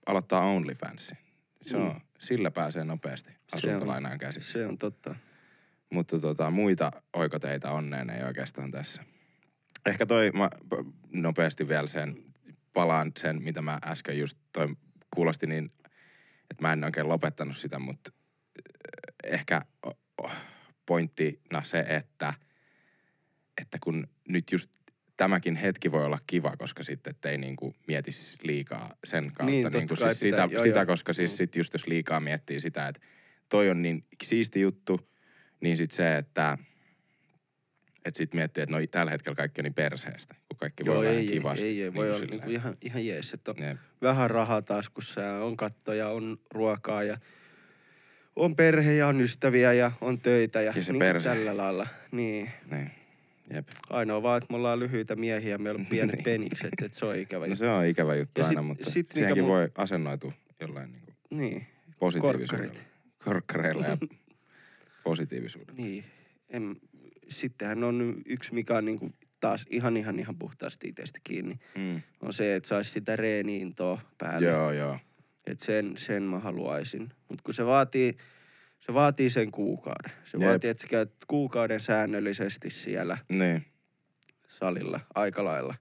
[0.07, 1.19] aloittaa OnlyFansin.
[1.63, 2.01] Se on, Mm.
[2.19, 4.53] sillä pääsee nopeasti asuntolainaan käsissä.
[4.53, 5.15] Se on totta.
[5.97, 9.03] Mutta tota, muita oikoteita onneen ei oikeastaan tässä.
[9.87, 10.51] Ehkä toi, mä
[11.13, 12.17] nopeasti vielä sen,
[12.73, 14.69] palaan sen, mitä mä äsken just, toi
[15.15, 15.71] kuulosti niin,
[16.51, 19.63] että mä en oikein lopettanut sitä, mutta äh, ehkä
[20.87, 22.35] pointtina se, että,
[23.63, 24.71] että kun nyt just
[25.17, 29.45] tämäkin hetki voi olla kiva, koska sitten ei niinku mietisi liikaa sen kautta.
[29.45, 30.87] Niin, niinku siis pitää- sitä, joo, sitä joo.
[30.87, 31.37] koska siis Mm.
[31.37, 33.01] sit just jos liikaa miettii sitä, että
[33.49, 35.01] toi on niin siisti juttu,
[35.61, 36.59] niin sit se, että
[38.05, 41.01] että sit miettii, että no tällä hetkellä kaikki on niin perseestä, kun kaikki voi Joo,
[41.01, 41.67] olla ei, ihan ei, kivasti.
[41.67, 42.41] ei, ei, voi niin olla silleen.
[42.41, 43.77] niinku ihan, ihan jees, että on Jep.
[44.03, 47.19] vähän rahaa taskussa on kattoja, on ruokaa ja
[48.37, 51.29] on perhe ja on ystäviä ja on töitä ja, Ja se niin perse.
[51.29, 51.87] tällä lailla.
[52.13, 52.51] Niin.
[52.71, 52.91] Niin.
[53.55, 53.69] Jep.
[53.91, 57.45] Ainoa vaan, että me ollaan lyhyitä miehiä, meillä on pienet penikset, että se on ikävä.
[57.47, 57.57] No juttu.
[57.59, 61.13] se on ikävä juttu Ja aina, sit- mutta sit siihenkin mun- voi asennoitua jollain niinku
[61.31, 61.67] Niin,
[61.99, 62.73] positiivisuudella.
[62.73, 62.93] Korkkarit.
[63.25, 63.97] Korkkareilla ja
[65.11, 65.83] positiivisuudella.
[65.83, 66.05] niin.
[66.49, 66.77] En,
[67.29, 69.11] sittenhän on yksi, mikä on niinku
[69.41, 72.03] taas ihan ihan ihan puhtaasti itsestä kiinni, Mm.
[72.23, 74.47] on se, että saisi sitä reeniintoa päälle.
[74.47, 74.99] Joo, joo.
[75.47, 77.09] Et sen, sen mä haluaisin.
[77.29, 78.17] Mutta kun se vaatii,
[78.81, 80.13] se vaatii sen kuukauden.
[80.25, 80.49] Se Jep.
[80.49, 83.65] vaatii, että sä käyt kuukauden säännöllisesti siellä Niin.
[84.49, 85.75] salilla aika lailla.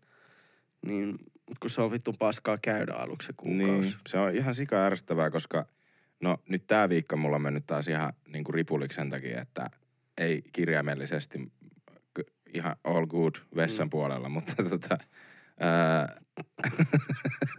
[0.86, 1.08] Niin,
[1.50, 3.82] mut kun se on vittu paskaa käydä aluksi se kuukausi.
[3.82, 5.66] Niin, se on ihan sika ärsyttävää, koska
[6.24, 9.70] no nyt tää viikko mulla on mennyt taas ihan niinku ripuliksi sen takia, että
[10.18, 11.52] ei kirjaimellisesti
[12.54, 13.90] ihan all good vessan Mm.
[13.90, 14.98] puolella, mutta tota,
[15.60, 16.16] ää,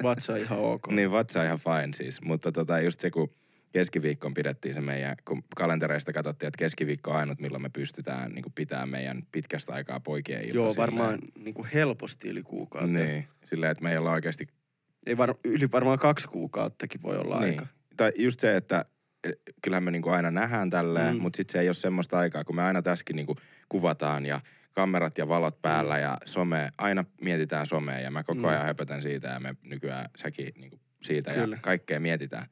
[0.02, 0.88] Vatsa ihan ok.
[0.92, 3.30] niin vatsa ihan fine siis, mutta tota just se kun
[3.72, 8.44] keskiviikkoon pidettiin se meidän, kun kalentereista katsottiin, että keskiviikko on ainut, milloin me pystytään niin
[8.54, 10.76] pitää meidän pitkästä aikaa poikien ilta Joo, silleen.
[10.86, 12.98] varmaan niinku helposti yli kuukautta.
[12.98, 14.46] Niin, silleen, että me ei olla oikeasti
[15.06, 17.50] Ei var, yli varmaan kaksi kuukauttakin voi olla niin.
[17.50, 17.66] aika.
[17.96, 18.85] Tai just se, että
[19.24, 19.30] e,
[19.62, 21.16] kyllähän me niinku aina nähdään tälleen, Mm.
[21.18, 21.22] mm.
[21.22, 23.37] mutta sitten se ei ole semmoista aikaa, kun me aina tässäkin niinku
[23.68, 24.40] kuvataan ja
[24.72, 26.02] kamerat ja valot päällä Mm.
[26.02, 28.44] ja some, aina mietitään somea ja mä koko Mm.
[28.48, 31.56] ajan höpötän siitä ja me nykyään säkin niinku siitä Kyllä.
[31.56, 32.46] ja kaikkea mietitään.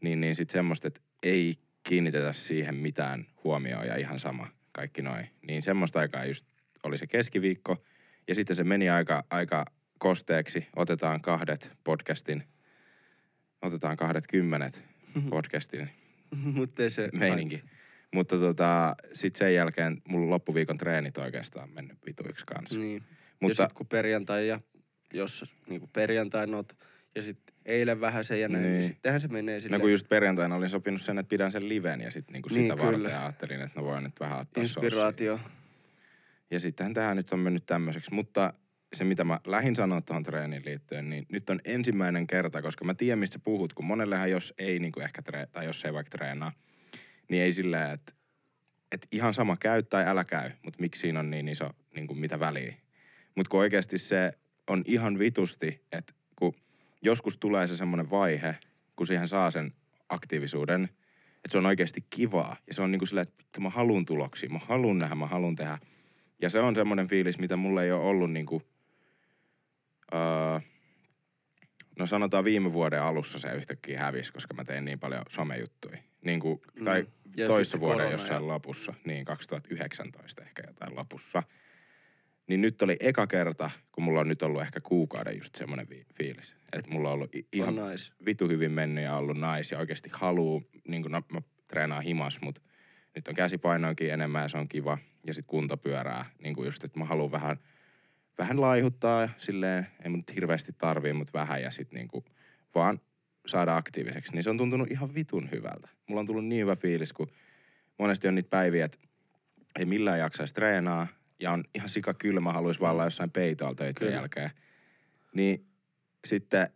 [0.00, 5.28] Niin, niin sitten semmoista, että ei kiinnitetä siihen mitään huomioon ja ihan sama kaikki noin.
[5.42, 6.46] Niin semmoista aikaa just
[6.82, 7.76] oli se keskiviikko
[8.28, 9.64] ja sitten se meni aika, aika
[9.98, 10.66] kosteeksi.
[10.76, 12.42] Otetaan kahdet podcastin,
[13.62, 14.84] otetaan kahdet kymmenet
[15.30, 15.90] podcastin
[16.54, 17.08] Mutta se...
[17.12, 17.62] meininki.
[18.14, 22.78] Mutta tota, sitten sen jälkeen mulla loppuviikon treenit oikeastaan mennyt vituiksi kanssa.
[22.78, 23.02] Niin.
[23.40, 23.62] Mutta...
[23.62, 24.60] Ja sit kun perjantai ja
[25.12, 26.72] jos niinku perjantai oot
[27.14, 28.84] ja sitten eilen vähän sen ja näin, niin, Niin.
[28.88, 29.80] sittenhän se menee no silleen.
[29.80, 32.78] kun just perjantaina olin sopinut sen, että pidän sen liven ja sitten niinku sitä Niin,
[32.78, 33.08] varten kyllä.
[33.08, 34.82] ja ajattelin, että no voin nyt vähän ottaa sossia.
[34.82, 35.40] Inspiraatio.
[36.50, 38.14] Ja sittenhän tähän nyt on mennyt tämmöiseksi.
[38.14, 38.52] Mutta
[38.94, 42.94] se, mitä mä lähin sanoa tuohon treeniin liittyen, niin nyt on ensimmäinen kerta, koska mä
[42.94, 46.18] tiedän, mistä puhut, kun monellehan jos ei niin kuin ehkä tre- tai jos ei vaikka
[46.18, 46.52] treenaa,
[47.28, 48.12] niin ei sillä, että,
[48.92, 52.18] että ihan sama käy tai älä käy, mutta miksi siinä on niin iso, niin kuin
[52.18, 52.74] mitä väliä.
[53.34, 54.32] Mutta kun oikeasti se
[54.66, 56.54] on ihan vitusti, että kun
[57.02, 58.56] joskus tulee se semmoinen vaihe,
[58.96, 59.72] kun siihen saa sen
[60.08, 60.84] aktiivisuuden,
[61.44, 62.56] että se on oikeasti kivaa.
[62.66, 65.56] Ja se on niin kuin silleen, että mä haluan tuloksia, mä haluan nähdä, mä haluan
[65.56, 65.78] tehdä.
[66.42, 68.62] Ja se on semmoinen fiilis, mitä mulla ei ole ollut niinku,
[70.14, 70.60] öö,
[71.98, 75.98] no sanotaan viime vuoden alussa se yhtäkkiä hävisi, koska mä tein niin paljon somejuttuja.
[76.24, 76.84] Niin kuin, Mm.
[76.84, 81.42] tai Ja sit toissa vuoden korona jossain ja- lopussa, niin 2019 ehkä jotain lopussa.
[82.46, 86.06] Niin nyt oli eka kerta, kun mulla on nyt ollut ehkä kuukauden just semmoinen vi-
[86.14, 86.54] fiilis.
[86.72, 88.12] Että mulla on ollut i- ihan On nice.
[88.26, 92.40] vitu hyvin mennyt ja ollut nais ja oikeasti haluu, niin kuin no, mä treenaan himas,
[92.42, 92.60] mutta
[93.14, 94.98] nyt on käsipainoinkin enemmän ja se on kiva.
[95.26, 97.56] Ja sitten kunto pyörää, niin kuin just, että mä haluan vähän,
[98.38, 102.24] vähän laihuttaa ja silleen, ei mun nyt hirveästi tarvii, mutta vähän ja sitten niin kuin
[102.74, 103.00] vaan
[103.46, 104.32] saada aktiiviseksi.
[104.32, 105.88] Niin se on tuntunut ihan vitun hyvältä.
[106.06, 107.30] Mulla on tullut niin hyvä fiilis, kun
[107.98, 108.98] monesti on niitä päiviä, että
[109.78, 111.06] ei millään jaksaisi treenaa
[111.40, 114.50] ja on ihan sika kylmä, haluaisi vaan olla jossain peitoalla töiden jälkeen.
[115.34, 115.66] Niin
[116.24, 116.68] sitten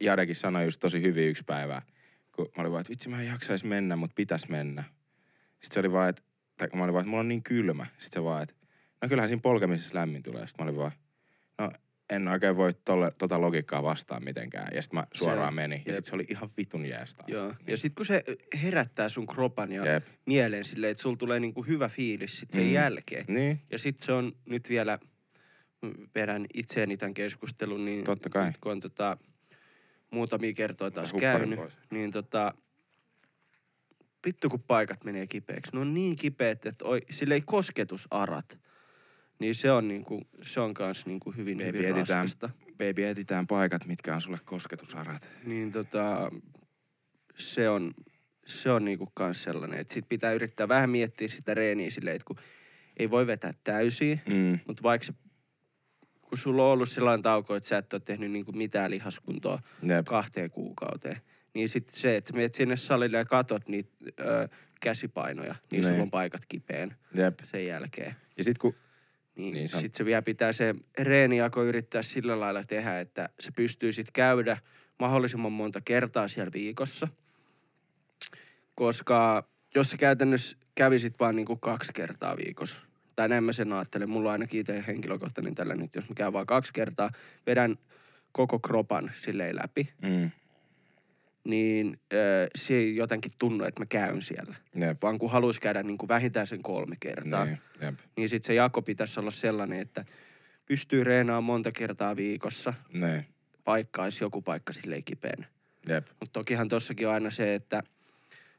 [0.00, 1.82] Jadekin sanoi just tosi hyvin yksi päivä,
[2.32, 4.84] kun mä olin vaan, että vitsi mä en jaksaisi mennä, mutta pitäisi mennä.
[5.60, 6.22] Sitten se oli vaan, että,
[6.56, 7.86] tai mä olin vaan, että mulla on niin kylmä.
[7.98, 8.54] Sitten se vaan, että
[9.04, 10.46] no kyllähän siinä polkemisessa lämmin tulee.
[10.46, 10.92] Sitten mä olin vaan,
[11.58, 11.70] no
[12.10, 14.68] en oikein voi tolle, tota logiikkaa vastaan mitenkään.
[14.74, 15.82] Ja sitten mä suoraan Se- menin.
[15.86, 17.24] Ja sitten se oli ihan vitun jeesta.
[17.26, 17.46] Joo.
[17.48, 17.56] Niin.
[17.66, 18.24] Ja sitten kun se
[18.62, 20.06] herättää sun kropan ja Jep.
[20.26, 22.72] mielen silleen, että sulla tulee niinku hyvä fiilis sit sen Mm.
[22.72, 23.24] jälkeen.
[23.28, 24.98] Niin, Ja sitten se on nyt vielä,
[26.14, 28.46] vedän itseeni tämän keskustelun, niin Totta kai.
[28.46, 29.16] nyt kun on tota,
[30.10, 31.72] muutamia kertoja taas käynyt, pois.
[31.90, 32.54] niin tota,
[34.26, 35.72] vittu kun paikat menee kipeäksi.
[35.72, 38.58] Ne on niin kipeät, että oi, sille ei kosketusarat.
[39.38, 42.50] Niin se on, niinku, se on kans niinku hyvin, Baby, hyvin etsitään, raskasta.
[42.78, 45.30] baby, etsitään paikat, mitkä on sulle kosketusarat.
[45.44, 46.30] Niin tota,
[47.36, 47.92] se on,
[48.46, 52.26] se on niinku kans sellainen, että sit pitää yrittää vähän miettiä sitä reeniä silleen, että
[52.26, 52.36] kun
[52.96, 54.58] ei voi vetää täysiä, Mm.
[54.66, 55.12] mutta vaikka se,
[56.22, 60.04] kun sulla on ollut sellainen tauko, että sä et ole tehnyt niinku mitään lihaskuntoa Jep.
[60.06, 61.16] kahteen kuukauteen,
[61.54, 64.48] niin sitten se, että menet sinne salille ja katot niitä ö,
[64.80, 65.90] käsipainoja, niin Niin.
[65.92, 67.38] sulla on paikat kipeän Jep.
[67.44, 68.14] sen jälkeen.
[68.38, 68.74] Ja sit kun,
[69.36, 73.50] Niin, Niin niin sitten se vielä pitää se reenijako yrittää sillä lailla tehdä, että se
[73.50, 74.58] pystyy sitten käydä
[74.98, 77.08] mahdollisimman monta kertaa siellä viikossa.
[78.74, 82.80] Koska jos sä käytännössä kävisit vaan niinku kaksi kertaa viikossa,
[83.16, 86.32] tai näin mä sen ajattelen, mulla on ainakin itse henkilökohtainen tällainen, että jos mä käyn
[86.32, 87.10] vaan kaksi kertaa,
[87.46, 87.78] vedän
[88.32, 90.30] koko kropan silleen läpi, mm,
[91.44, 94.54] niin ö, se ei jotenkin tunnu, että mä käyn siellä.
[94.74, 95.02] jep.
[95.02, 97.94] Vaan kun haluaisi käydä niin kuin vähintään sen kolme kertaa, Niin, jep.
[98.16, 100.04] niin sitten se jako pitäisi olla sellainen, että
[100.66, 103.26] pystyy reenaamaan monta kertaa viikossa, Niin,
[103.66, 105.46] vaikka olisi joku paikka silleen kipeänä.
[105.88, 106.06] jep.
[106.20, 107.82] Mutta tokihan tossakin on aina se, että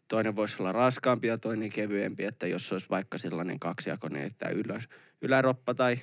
[0.08, 4.89] toinen voisi olla raskaampi ja toinen kevyempi, että jos olisi vaikka sellainen kaksijakoinen, että ylös,
[5.21, 5.98] yläroppa tai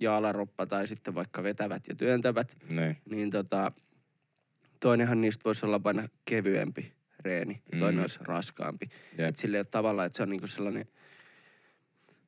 [0.00, 3.72] ja alaroppa tai sitten vaikka vetävät ja työntävät, Niin, niin tota,
[4.80, 6.92] toinenhan niistä voisi olla aina kevyempi
[7.24, 7.78] reeni, Mm.
[7.80, 8.88] toinen olisi raskaampi.
[9.18, 9.28] jep.
[9.28, 10.84] Et silleen tavallaan, että se on niinku sellainen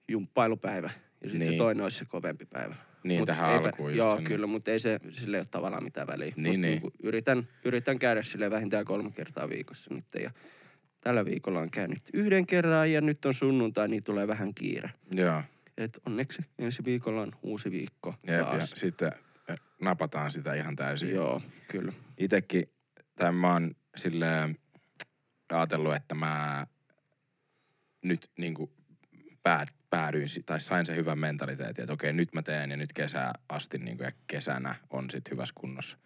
[0.09, 1.53] jumppailupäivä ja sitten Niin.
[1.53, 2.75] se toinen olisi se kovempi päivä.
[3.05, 5.85] Niin, Mut tähän eipä- alkuun just Joo, sen- kyllä, mutta ei se sille ole tavallaan
[5.85, 6.27] mitään väliä.
[6.27, 6.61] Niin, Mut niin.
[6.61, 10.31] Niinku yritän, yritän käydä sille vähintään kolme kertaa viikossa nyt ja
[11.01, 14.91] tällä viikolla on käynyt yhden kerran ja nyt on sunnuntai, niin tulee vähän kiire.
[15.13, 15.43] Joo,
[15.77, 18.37] Et onneksi ensi viikolla on uusi viikko jep.
[18.39, 18.71] Ja taas.
[18.77, 19.19] sitten äh,
[19.81, 21.11] napataan sitä ihan täysin.
[21.11, 21.93] Joo, kyllä.
[22.19, 22.65] Itekin,
[23.15, 24.57] tai mä oon silleen
[25.53, 26.67] ajatellut, että mä
[28.05, 28.73] nyt niinku
[29.43, 33.33] päät, päädyin, tai sain sen hyvän mentaliteetin, että okei, nyt mä teen ja nyt kesää
[33.49, 35.97] asti niinku, ja kesänä on sit hyvässä kunnossa.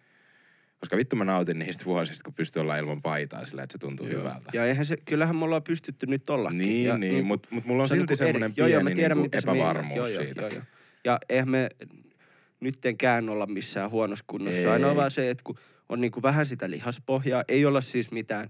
[0.79, 4.07] Koska vittu mä nautin niistä vuosista, kun pystyy olla ilman paitaa sillä, että se tuntuu
[4.07, 4.19] Joo.
[4.19, 4.49] hyvältä.
[4.53, 6.57] Ja eihän se, kyllähän me ollaan pystytty nyt ollakin.
[6.57, 8.87] Niin, ja, niin, mutta mut mulla on se silti niinku semmoinen eri- joo, joo, mä
[8.87, 9.43] pieni tiedän, sä meinaat.
[9.43, 10.41] epävarmuus Joo, joo, siitä.
[10.41, 10.63] Joo, joo.
[11.05, 11.69] Ja eihän me
[12.63, 14.59] nyttenkään olla missään huonossa kunnossa.
[14.59, 14.65] Ei.
[14.67, 15.57] Ainoa vaan se, että kun
[15.89, 18.49] on niinku vähän sitä lihaspohjaa, ei olla siis mitään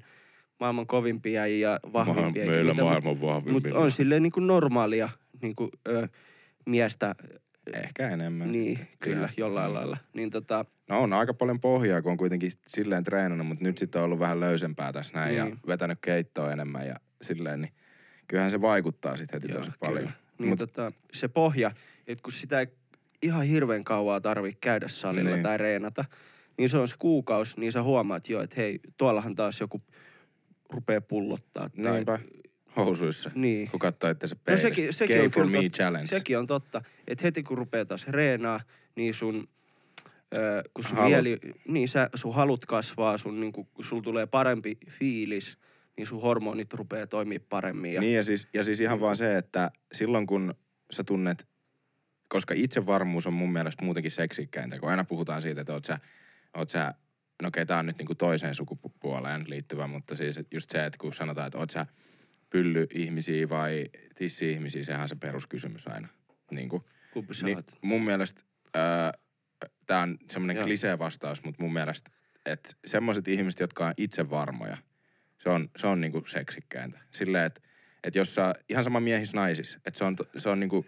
[0.59, 2.43] maailman kovimpia ja vahvimpia.
[2.43, 3.53] eikä Meillä mitään, maailman vahvimpia.
[3.53, 5.09] Mutta on silleen niinku normaalia
[5.41, 6.07] niinku, ö,
[6.65, 7.15] miestä,
[7.73, 8.51] Ehkä enemmän.
[8.51, 9.41] niin kyllä, Lihasta.
[9.41, 9.75] jollain Mm.
[9.75, 9.97] lailla.
[10.13, 13.99] Niin tota, No on aika paljon pohjaa, kun on kuitenkin silleen treenannut, mutta nyt sitten
[14.01, 15.59] on ollut vähän löysempää tässä näin ja Niin.
[15.67, 17.73] vetänyt keittoa enemmän ja silleen, niin
[18.27, 19.89] kyllähän se vaikuttaa sitten heti Joo, tosi kyllä.
[19.91, 20.11] paljon.
[20.39, 21.71] Niin Mut- tota, se pohja,
[22.07, 22.67] että kun sitä ei
[23.23, 25.43] ihan hirveän kauaa tarvitse käydä salilla Niin.
[25.43, 26.05] tai reenata,
[26.57, 29.81] niin se on se kuukausi, niin sä huomaat jo, että hei, tuollahan taas joku
[30.69, 31.69] rupeaa pullottaa.
[31.83, 32.19] Tai, Niinpä,
[32.75, 33.31] housuissa.
[33.35, 33.69] Niin.
[33.69, 34.69] Kun katsoo itse No peilistä.
[34.69, 35.77] sekin, sekin Gay on for me totta.
[35.77, 36.07] challenge.
[36.07, 38.59] Sekin on totta, että heti kun rupeaa taas reenaa,
[38.95, 39.47] niin sun,
[40.37, 41.11] ö, kun sun Halut.
[41.11, 45.57] mieli, niin sä, sun halut kasvaa, sun, niin kun sul tulee parempi fiilis,
[45.97, 47.93] niin sun hormonit rupeaa toimia paremmin.
[47.93, 50.53] Ja, Niin ja siis, ja siis ihan vaan se, että silloin kun
[50.91, 51.47] sä tunnet,
[52.27, 55.99] koska itsevarmuus on mun mielestä muutenkin seksikkäintä, kun aina puhutaan siitä, että oot sä,
[56.53, 56.93] oot sä
[57.41, 61.13] no okei, tää on nyt niinku toiseen sukupuoleen liittyvä, mutta siis just se, että kun
[61.13, 61.85] sanotaan, että oot sä
[62.49, 66.07] pylly-ihmisiä vai tissi-ihmisiä, sehän on se peruskysymys aina.
[66.51, 66.83] Niin kuin,
[67.13, 67.71] kumpi sä niin oot?
[67.81, 68.41] mun mielestä,
[69.85, 70.65] tämä on semmoinen Joo.
[70.65, 72.11] klisee-vastaus, mutta mun mielestä,
[72.45, 74.77] että semmoiset ihmiset, jotka on itse varmoja,
[75.39, 76.99] se on, se on niinku seksikkäintä.
[77.11, 77.61] Silleen, että
[78.03, 80.85] et jos sä, ihan sama miehis naisis, että se on, se on niinku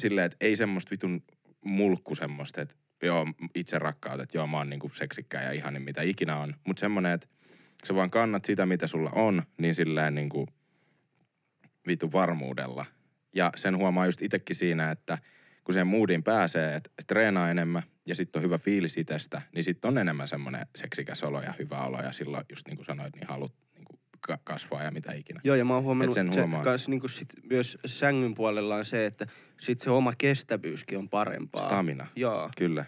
[0.00, 1.22] silleen, että ei semmoista vitun
[1.64, 6.02] mulkku semmoista, että joo, itse rakkaut, että joo, mä oon niinku seksikkää ja ihanin mitä
[6.02, 6.54] ikinä on.
[6.66, 7.28] Mutta semmoinen, että
[7.84, 10.46] sä vaan kannat sitä, mitä sulla on, niin silleen niinku
[11.86, 12.86] vitun varmuudella.
[13.34, 15.18] Ja sen huomaa just itsekin siinä, että
[15.64, 19.88] kun siihen moodiin pääsee, että treenaa enemmän ja sitten on hyvä fiilis itsestä, niin sitten
[19.88, 23.28] on enemmän semmoinen seksikäs olo ja hyvä olo ja silloin just niin kuin sanoit, niin
[23.28, 23.54] halut
[24.44, 25.40] kasvaa ja mitä ikinä.
[25.44, 28.76] Joo, ja mä oon huomannut, Et sen että se kans niinku sit myös sängyn puolella
[28.76, 29.26] on se, että
[29.60, 31.62] sit se oma kestävyyskin on parempaa.
[31.62, 32.84] Stamina, Joo, kyllä.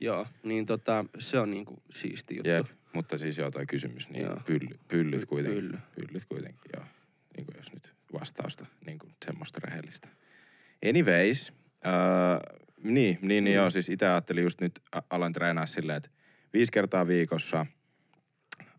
[0.00, 0.26] joo.
[0.42, 2.50] Niin tota, se on niinku siisti juttu.
[2.50, 4.40] Jep, mutta siis joo toi kysymys, niin Joo.
[4.46, 5.62] pylly, pyllyt kuitenkin.
[5.64, 5.78] Pylly.
[5.94, 6.84] Pyllyt kuitenkin, joo.
[7.36, 10.08] Niin kuin jos nyt vastausta, niin kuin semmoista rehellistä.
[10.88, 11.52] Anyways,
[11.86, 13.52] äh, niin, niin, niin Mm.
[13.56, 16.10] joo, siis itse ajattelin just nyt a- alan treenaa silleen, että
[16.52, 17.66] viisi kertaa viikossa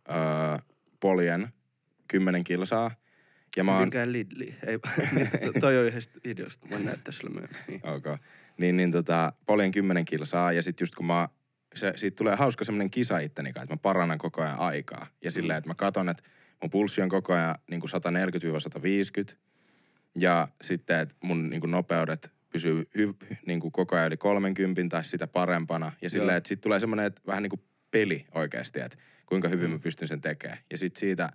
[0.10, 0.62] äh,
[1.00, 1.48] poljen
[2.10, 2.92] kymmenen kilsaa.
[3.58, 4.56] Ja mä oon, Hyvinkään Lidli.
[4.68, 4.80] Ei,
[5.46, 6.68] to- toi on yhdestä videosta.
[6.68, 7.62] Mä näyttää sulle myöhemmin.
[7.68, 7.88] Niin.
[7.88, 8.18] okay.
[8.58, 11.30] niin, niin tota, poljen kymmenen kilsaa ja sit just kun mä,
[11.76, 15.08] se, siitä tulee hauska semmoinen kisa itteni että mä parannan koko ajan aikaa.
[15.24, 16.24] Ja silleen, että mä katon, että
[16.62, 17.92] mun pulssi on koko ajan niin kuin
[19.32, 19.36] 140-150
[20.16, 23.14] ja sitten, että mun niin kuin nopeudet pysyy hy,
[23.46, 25.92] niin kuin koko ajan yli 30 tai sitä parempana.
[26.02, 29.70] Ja silleen, että sitten tulee semmoinen, että vähän niin kuin peli oikeasti, että kuinka hyvin
[29.70, 29.74] Mm.
[29.74, 30.58] mä pystyn sen tekemään.
[30.72, 31.30] Ja sitten siitä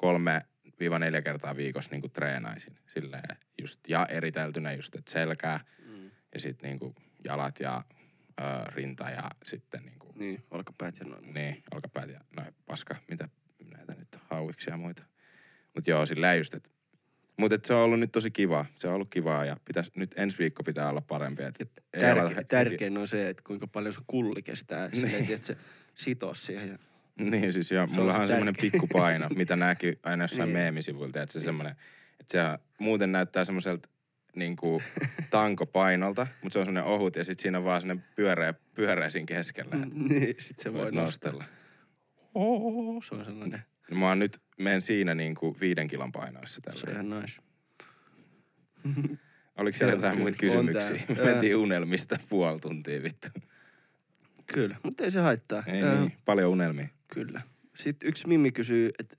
[0.00, 0.40] kolme
[0.80, 6.10] viiva neljä kertaa viikossa niin kuin treenaisin silleen just, ja eriteltynä just, että selkää Mm.
[6.34, 7.84] ja sitten niin kuin jalat ja
[8.40, 8.42] ö,
[8.74, 11.34] rinta ja sitten niin kuin, Niin, olkapäät ja noin.
[11.34, 13.28] niin, olkapäät ja noin paska, mitä
[13.76, 15.02] näitä nyt on, hauiksi ja muita.
[15.74, 16.70] Mutta joo, silleen just, että
[17.36, 18.66] mutta se on ollut nyt tosi kiva.
[18.76, 21.42] Se on ollut kivaa ja pitäis, nyt ensi viikko pitää olla parempi.
[21.42, 21.58] Et
[22.00, 24.90] Tärke, heti- tärkein on se, että kuinka paljon sun kulli kestää.
[24.94, 25.56] Silleen, että se
[25.94, 26.68] sitoo siihen.
[26.68, 26.78] Ja...
[27.30, 30.52] Niin siis joo, mulla on semmoinen pikkupaino, mitä näkyy aina jossain Niin.
[30.58, 31.76] meemisivuilta, että se semmoinen,
[32.20, 32.38] että se
[32.78, 33.88] muuten näyttää semmoiselta
[34.36, 34.82] niinku
[35.30, 39.26] tankopainolta, mutta se on semmoinen ohut ja sitten siinä on vaan semmoinen pyöreä, pyöreä siinä
[39.26, 39.76] keskellä.
[39.76, 41.44] että niin, sit se voi nostella.
[42.34, 43.62] Oh, se on sellainen,
[43.94, 46.92] Mä oon nyt, menen siinä niinku viiden kilon painoissa se on tällä.
[46.92, 47.40] ihan nice.
[49.56, 50.96] Oliko siellä jotain muita kysymyksiä?
[51.24, 53.28] Mentiin unelmista puoli tuntia vittu.
[54.54, 55.62] Kyllä, mutta ei se haittaa.
[55.66, 56.88] Ei niin, paljon unelmia.
[57.08, 57.42] Kyllä.
[57.76, 59.16] Sitten yksi Mimmi kysyy, että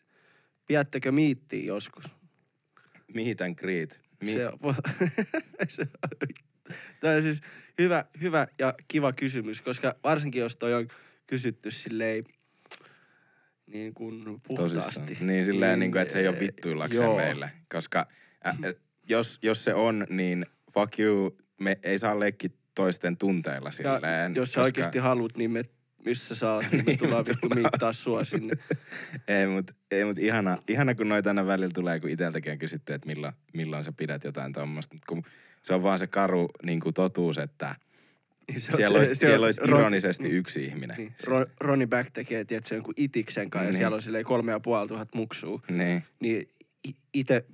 [0.67, 2.15] pidättekö miittiä joskus?
[3.15, 4.01] Meet and greet.
[4.23, 4.59] Mi- Se on,
[5.67, 6.09] se on,
[6.99, 7.41] Tämä on siis
[7.79, 10.87] hyvä, hyvä ja kiva kysymys, koska varsinkin jos toi on
[11.27, 12.23] kysytty silleen
[13.67, 14.79] niin kuin puhtaasti.
[14.79, 15.27] Tosissaan.
[15.27, 17.17] Niin silleen, niin, kuin, että se ei ole eh, vittuillakseen joo.
[17.17, 17.51] meille.
[17.73, 18.07] Koska
[18.47, 18.73] äh, äh,
[19.09, 24.35] jos, jos se on, niin fuck you, me ei saa leikki toisten tunteilla Ja silleen.
[24.35, 25.63] jos sä koska- oikeasti haluat, niin me,
[26.05, 28.53] missä sä oot, niin me tullaan vittu miittaa sua sinne.
[29.27, 32.93] Ei, mut, ei, mut ihana, ihana, kun noita aina välillä tulee, kun iteltäkin on kysytty,
[32.93, 34.95] että milloin, milloin sä pidät jotain tuommoista.
[35.07, 35.23] Kun
[35.63, 37.75] se on vaan se karu niin kuin totuus, että
[38.51, 40.97] Niin se on siellä se- olisi, se siellä se- olisi Ron- ironisesti yksi ihminen.
[40.97, 43.77] Niin, Ron, Ronnie Back tekee, tiedätkö, jonkun itiksen kanssa, ja Niin.
[43.77, 45.59] siellä on silleen kolme ja puoli tuhat muksua.
[45.71, 46.03] Niin.
[46.19, 46.49] Niin
[47.13, 47.45] itse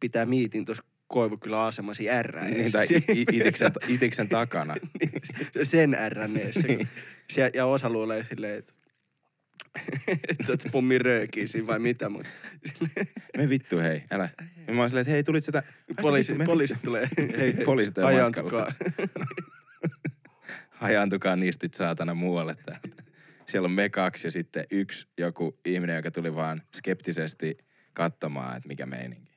[0.00, 0.82] pitää miitin tuossa
[1.12, 2.40] Koivukylän asemasi R.
[2.44, 4.74] niin tai itiksen, itiksen takana.
[5.62, 6.16] sen R
[7.30, 8.72] siellä- Ja osa luulee silleen, että
[10.28, 12.30] että oot pommi röökiä siinä vai mitä, mutta
[13.38, 14.28] Me vittu hei, älä.
[14.66, 15.62] Ja mä oon silleen, että hei, tulit sitä...
[16.02, 17.08] poliisi, Vittu, me poliisi tulee.
[17.18, 18.64] Hei, hei, Poliisit on ajantukaa.
[18.64, 19.26] matkalla.
[20.70, 23.02] hajaantukaa niistä nyt saatana muualle täältä.
[23.46, 27.58] Siellä on me kaksi ja sitten yksi joku ihminen, joka tuli vaan skeptisesti
[27.94, 29.31] katsomaan, että mikä meininki.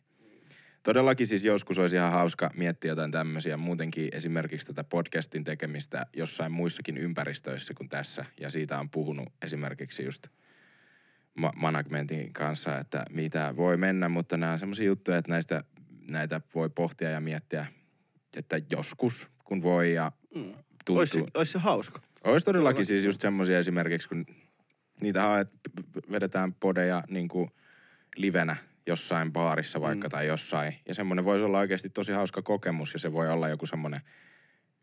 [0.85, 3.57] Todellakin siis joskus olisi ihan hauska miettiä jotain tämmöisiä.
[3.57, 8.25] Muutenkin esimerkiksi tätä podcastin tekemistä jossain muissakin ympäristöissä kuin tässä.
[8.39, 10.27] Ja siitä on puhunut esimerkiksi just
[11.39, 14.09] ma- managementin kanssa, että mitä voi mennä.
[14.09, 15.63] Mutta nämä on semmoisia juttuja, että näistä,
[16.11, 17.65] näitä voi pohtia ja miettiä,
[18.37, 20.41] että joskus kun voi ja Mm.
[20.41, 20.97] tuntuu.
[20.97, 22.01] Olisi, olisi se hauska.
[22.23, 24.25] Olisi todellakin siis just semmoisia esimerkiksi, kun
[25.01, 25.45] niitä
[26.11, 27.49] vedetään podeja niin kuin
[28.15, 28.55] livenä
[28.87, 30.11] jossain baarissa vaikka Mm.
[30.11, 30.75] tai jossain.
[30.87, 34.01] Ja semmoinen voisi olla oikeasti tosi hauska kokemus ja se voi olla joku semmoinen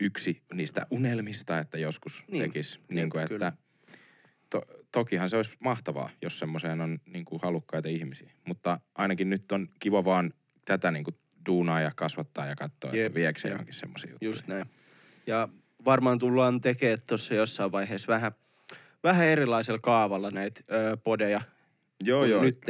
[0.01, 2.33] yksi niistä unelmista, että joskus Niin.
[2.33, 2.43] niin.
[2.43, 2.79] tekisi.
[2.79, 3.47] Jep, Niin kuin, kyllä.
[3.49, 3.63] että
[4.51, 4.63] to,
[4.93, 8.31] tokihan se olisi mahtavaa, jos semmoiseen on niin kuin halukkaita ihmisiä.
[8.47, 10.33] Mutta ainakin nyt on kiva vaan
[10.65, 11.17] tätä niin kuin
[11.49, 13.55] duunaa ja kasvattaa ja katsoa, Jep, että viekö se jep.
[13.55, 14.29] johonkin semmoisia juttuja.
[14.29, 14.65] Just näin.
[15.27, 15.49] Ja
[15.85, 18.33] varmaan tullaan tekemään tuossa jossain vaiheessa vähän,
[19.05, 21.41] vähän erilaisella kaavalla näitä ö, podeja.
[22.05, 22.43] Joo, joo.
[22.43, 22.61] Nyt,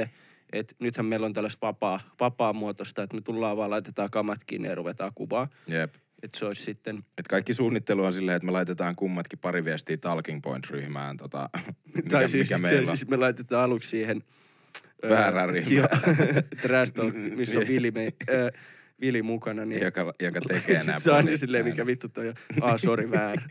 [0.52, 4.68] et nythän meillä on tällaista vapaa, vapaa muotoista, että me tullaan vaan, laitetaan kamat kiinni
[4.68, 5.48] ja ruvetaan kuvaa.
[5.66, 5.94] Jep.
[6.22, 9.96] Että se olisi sitten, Et kaikki suunnittelu on silleen, että me laitetaan kummatkin pari viestiä
[9.96, 11.50] Talking Points-ryhmään, tota,
[11.96, 12.96] mikä, tai siis, mikä meillä on.
[12.96, 14.22] siis me laitetaan aluksi siihen...
[15.08, 15.88] Väärään ryhmään.
[16.62, 18.52] Trash talk, missä on Vili, me, ö,
[19.00, 19.64] Vili mukana.
[19.64, 22.34] Niin joka, joka tekee nämä se on aina silleen, mikä vittu toi on.
[22.60, 23.42] Aa, sori, väärä.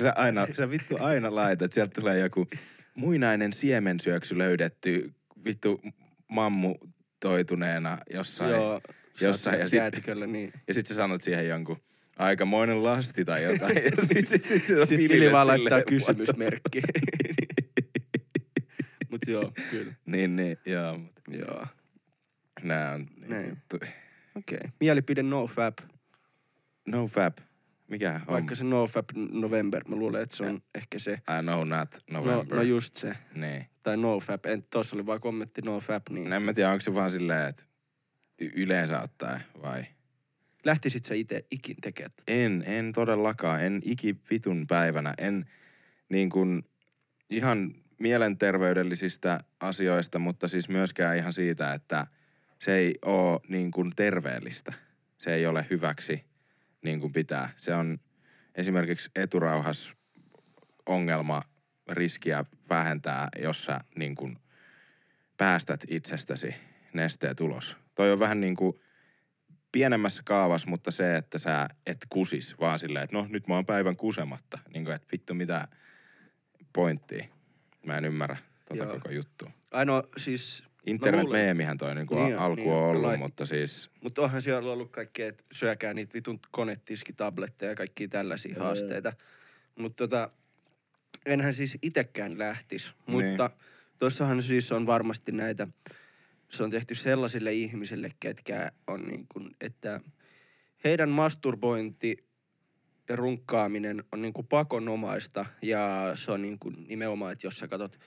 [0.00, 2.46] Sä, aina, sä vittu aina laitat, sieltä tulee joku
[2.94, 5.80] muinainen siemensyöksy löydetty vittu
[6.34, 6.76] mammu
[7.20, 8.50] toituneena jossain.
[8.50, 8.80] Joo,
[9.20, 10.52] jossain, ja sit- jäätiköllä, niin.
[10.68, 11.76] Ja sit sä sanot siihen jonkun
[12.18, 13.76] aikamoinen lasti tai jotain.
[13.84, 16.82] ja sit, sit, sit, Sitten Vili vaan laittaa kysymysmerkki.
[19.10, 19.92] Mut joo, kyllä.
[20.06, 20.98] Niin, niin, joo.
[20.98, 21.66] Mut Joo.
[22.62, 23.58] nää on Näin.
[23.74, 23.88] Okei.
[24.36, 24.70] Okay.
[24.80, 25.78] Mielipide no fab.
[26.88, 27.38] No fab.
[27.90, 28.32] Mikä on?
[28.34, 31.12] Vaikka se no fab November, mä luulen, että se on ehkä se.
[31.12, 32.56] I know not No, November.
[32.56, 33.14] no just se.
[33.34, 33.66] Niin.
[33.82, 34.46] Tai no fab.
[34.46, 36.32] En, tossa oli vaan kommentti no fab, niin.
[36.32, 37.62] En mä tiedä, onko se vaan silleen, että
[38.54, 39.84] yleensä ottaen vai?
[40.64, 42.12] Lähtisit sä itse ikin tekemään?
[42.28, 43.62] En, en todellakaan.
[43.62, 45.14] En iki vitun päivänä.
[45.18, 45.44] En
[46.08, 46.62] niin kuin
[47.30, 47.70] ihan
[48.00, 52.06] mielenterveydellisistä asioista, mutta siis myöskään ihan siitä, että
[52.60, 54.72] se ei ole niin kuin terveellistä.
[55.18, 56.24] Se ei ole hyväksi
[56.84, 57.50] niin kuin pitää.
[57.56, 57.98] Se on
[58.54, 59.96] esimerkiksi eturauhas
[60.86, 61.42] ongelma
[61.88, 64.38] riskiä vähentää, jos sä niin kuin
[65.36, 66.54] päästät itsestäsi
[66.92, 67.76] nesteet ulos.
[67.94, 68.80] Toi on vähän niin kuin
[69.72, 73.66] pienemmässä kaavassa, mutta se, että sä et kusis, vaan silleen, että no nyt mä oon
[73.66, 74.58] päivän kusematta.
[74.74, 75.68] Niin kuin, että vittu mitä
[76.72, 77.24] pointtia.
[77.86, 78.36] Mä en ymmärrä
[78.68, 78.92] tota Joo.
[78.92, 79.50] koko juttua.
[79.70, 80.64] Ainoa siis...
[80.86, 84.42] Internet-meemihän toi niin kuin Niin niin, alku niin on, ollut, lait- mutta siis Mutta onhan
[84.42, 89.12] siellä ollut kaikkea, että syökää niitä vitun konetiskitabletteja ja kaikkia tällaisia haasteita.
[89.78, 90.30] Mutta tota,
[91.26, 92.92] enhän siis itekään lähtisi.
[93.06, 93.50] Mutta
[93.98, 95.66] tossahan siis on varmasti näitä,
[96.48, 100.00] se on tehty sellaisille ihmisille, ketkä on niin kuin, että
[100.84, 102.24] heidän masturbointi
[103.08, 107.68] ja runkkaaminen on niin kuin pakonomaista ja se on niin kuin nimenomaan, että jos sä
[107.68, 107.98] katsot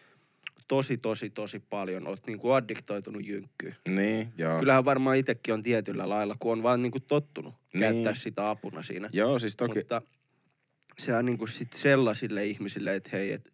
[0.67, 3.75] tosi, tosi, tosi paljon, oot niin kuin addiktoitunut jynkkyyn.
[3.88, 4.60] niin, joo.
[4.60, 7.80] Kyllähän varmaan itsekin on tietyllä lailla, kun on vaan niinku tottunut Niin.
[7.80, 9.10] käyttää sitä apuna siinä.
[9.13, 10.01] Joo, siis toki, Mutta
[10.97, 13.53] se on niinku sit sellaisille ihmisille, että hei, et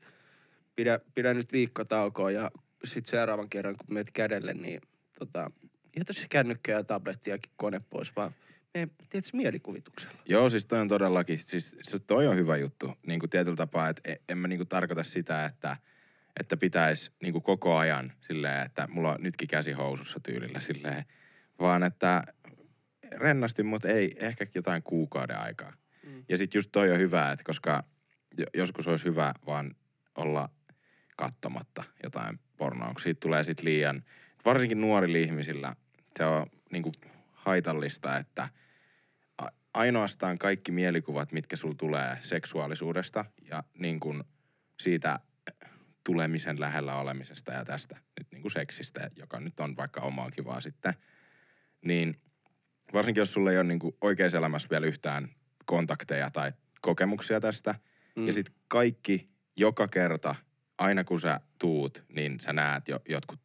[0.75, 2.51] pidä, pidä nyt viikko taukoa ja
[2.83, 4.81] sitten seuraavan kerran, kun menet kädelle, niin
[5.19, 5.51] tota,
[5.97, 8.35] jätä se kännykkä ja tabletti ja kone pois, vaan
[8.73, 10.17] me tiedätkö, mielikuvituksella.
[10.25, 13.89] Joo, siis toi on todellakin, siis se toi on hyvä juttu niin kuin tietyllä tapaa,
[13.89, 15.77] että en, en mä niin kuin tarkoita sitä, että,
[16.39, 21.05] että pitäisi niin kuin koko ajan silleen, että mulla on nytkin käsi housussa tyylillä silleen,
[21.59, 22.23] vaan että
[23.15, 25.73] rennasti, mutta ei ehkä jotain kuukauden aikaa.
[26.05, 26.23] Mm.
[26.29, 27.83] Ja sitten just toi on hyvä, että koska
[28.37, 29.75] jo- joskus olisi hyvä vaan
[30.15, 30.49] olla
[31.17, 34.03] katsomatta jotain pornoa, kun siitä tulee sitten liian,
[34.45, 35.75] varsinkin nuorilla ihmisillä
[36.17, 36.91] se on niinku
[37.31, 38.49] haitallista, että
[39.73, 44.23] ainoastaan kaikki mielikuvat, mitkä sul tulee seksuaalisuudesta ja niin kuin
[44.79, 45.19] siitä
[46.03, 50.61] tulemisen lähellä olemisesta ja tästä nyt niin kuin seksistä, joka nyt on vaikka omaa kivaa
[50.61, 50.93] sitten,
[51.85, 52.21] niin
[52.93, 55.29] varsinkin jos sulla ei ole niin kuin oikeassa elämässä vielä yhtään
[55.65, 57.75] kontakteja tai kokemuksia tästä,
[58.15, 58.27] mm.
[58.27, 60.35] ja sitten kaikki joka kerta,
[60.77, 63.39] aina kun sä tuut, niin sä näet jo jotkut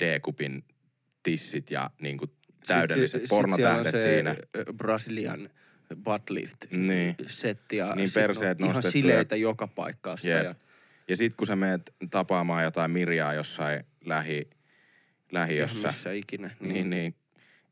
[0.00, 0.64] D-kupin
[1.22, 2.30] tissit ja niin kuin
[2.66, 4.36] täydelliset Sit- sit pornotähdet on siinä.
[4.76, 5.50] Brasilian
[6.04, 7.16] buttlift Niin.
[7.26, 10.28] setti ja Niin sit perseet ihan sileitä joka paikasta.
[10.28, 10.44] Jep.
[10.44, 10.54] Ja,
[11.08, 14.50] Ja sit kun sä meet tapaamaan jotain Mirjaa jossain lähi,
[15.32, 16.50] lähiössä, missä ikinä.
[16.60, 17.14] niin, niin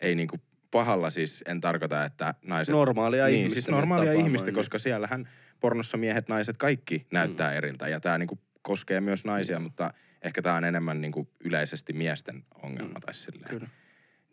[0.01, 0.37] ei niinku
[0.71, 2.73] pahalla siis, en tarkoita, että naiset...
[2.73, 4.55] Normaalia niin, ihmistä siis menet normaalia ihmistä, niin.
[4.55, 5.29] koska siellähän
[5.61, 7.57] pornossa miehet, naiset, kaikki näyttää mm.
[7.57, 7.89] eriltä.
[7.89, 12.95] Ja tää niinku koskee myös naisia, mutta ehkä tää on enemmän niinku yleisesti miesten ongelma
[12.95, 13.01] mm.
[13.01, 13.51] tai silleen.
[13.51, 13.69] Kyllä.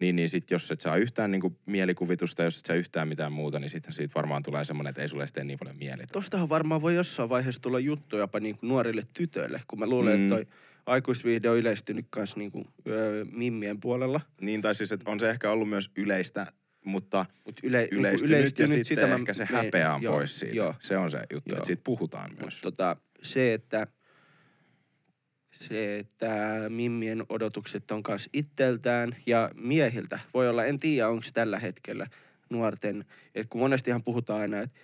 [0.03, 3.59] Niin, niin sit jos et saa yhtään niinku mielikuvitusta, jos et saa yhtään mitään muuta,
[3.59, 6.03] niin sitten siitä varmaan tulee semmoinen, että ei sulle tee niin paljon mieli.
[6.11, 10.19] Tostahan varmaan voi jossain vaiheessa tulla juttu jopa niin kuin nuorille tytöille, kun mä luulen,
[10.19, 10.23] Mm.
[10.23, 10.45] että toi
[10.85, 14.21] aikuisviihde on yleistynyt kanssa niin kuin, öö, mimmien puolella.
[14.41, 16.47] Niin, tai siis, että on se ehkä ollut myös yleistä,
[16.85, 20.13] mutta Mut yle, yleistynyt, niin kuin ja sitten mä- ehkä se me- häpeä on joo,
[20.13, 20.55] pois siitä.
[20.55, 21.57] Joo, Se on se juttu, Joo.
[21.57, 22.61] että siitä puhutaan Mut myös.
[22.61, 23.87] tota, se, että
[25.63, 26.29] se, että
[26.69, 30.19] mimmien odotukset on kanssa itseltään ja miehiltä.
[30.33, 32.07] Voi olla, en tiedä, onko tällä hetkellä
[32.49, 34.79] nuorten, että kun monestihan puhutaan aina, että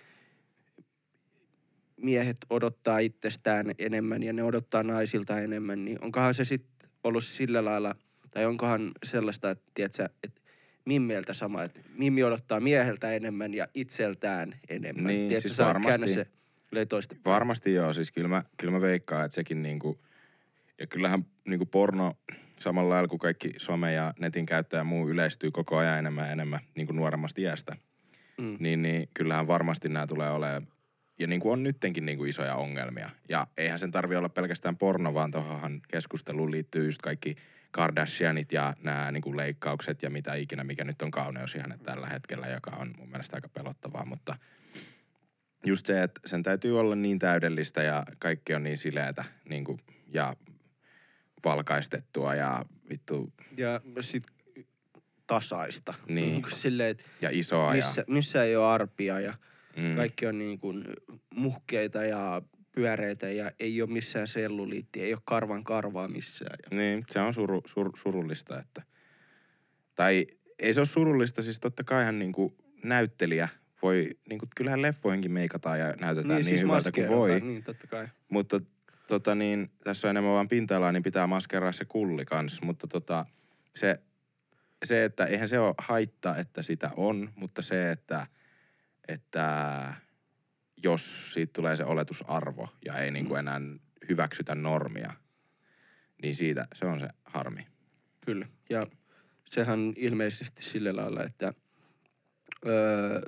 [1.96, 7.64] miehet odottaa itsestään enemmän ja ne odottaa naisilta enemmän, niin onkohan se sitten ollut sillä
[7.64, 7.94] lailla,
[8.30, 10.40] tai onkohan sellaista, että, tiedätkö, että
[10.84, 15.06] mimmeiltä sama, että mimmi odottaa mieheltä enemmän ja itseltään enemmän.
[15.06, 16.08] Niin, Tiedätkö, siis varmasti.
[16.08, 16.26] se
[17.24, 20.00] Varmasti joo, siis kyllä mä, kyllä mä veikkaan, että sekin niinku,
[20.80, 22.12] ja kyllähän niinku porno
[22.58, 26.32] samalla lailla kuin kaikki some ja netin käyttö ja muu yleistyy koko ajan enemmän ja
[26.32, 27.76] enemmän niinku nuoremmasta iästä.
[28.38, 28.56] Mm.
[28.60, 30.68] Niin, niin kyllähän varmasti nämä tulee olemaan,
[31.18, 33.10] ja niin kuin on nyttenkin niin kuin isoja ongelmia.
[33.28, 37.36] Ja eihän sen tarvi olla pelkästään porno, vaan tuohon keskusteluun liittyy just kaikki
[37.70, 42.06] Kardashianit ja nämä niin kuin leikkaukset ja mitä ikinä, mikä nyt on kauneus ihan tällä
[42.06, 44.36] hetkellä, joka on mun mielestä aika pelottavaa, mutta
[45.66, 49.78] just se, että sen täytyy olla niin täydellistä ja kaikki on niin sileätä niin kuin,
[50.08, 50.36] ja
[51.44, 54.24] valkaistettua ja vittu Ja sit
[55.26, 55.94] tasaista.
[56.08, 56.42] Niin.
[56.42, 59.34] kuin Silleen, ja isoa missä, missä ei ole arpia ja
[59.76, 59.96] ja mm.
[59.96, 60.84] kaikki on niin kuin
[61.34, 66.58] muhkeita ja pyöreitä ja ei ole missään selluliittiä, ei ole karvan karvaa missään.
[66.62, 66.78] Ja...
[66.78, 68.82] Niin, se on suru, sur, surullista, että...
[69.94, 70.26] Tai
[70.58, 73.48] ei se ole surullista, siis totta kaihan niinku näyttelijä
[73.82, 77.40] voi, niinku, kyllähän leffoihinkin meikataan ja näytetään niin, niin hyvältä kuin voi.
[77.40, 78.08] Niin, totta kai.
[78.28, 78.60] Mutta
[79.10, 82.62] tota niin, tässä on enemmän vaan pinta niin pitää maskeraa se kulli kans.
[82.62, 83.26] Mutta tota,
[83.76, 84.00] se,
[84.84, 88.26] se, että eihän se ole haitta, että sitä on, mutta se, että,
[89.08, 89.94] että
[90.82, 93.60] jos siitä tulee se oletusarvo ja ei niinku enää
[94.08, 95.12] hyväksytä normia,
[96.22, 97.66] niin siitä se on se harmi.
[98.26, 98.46] Kyllä.
[98.70, 98.86] Ja
[99.50, 101.54] sehän ilmeisesti sillä lailla, että
[102.66, 103.20] öö,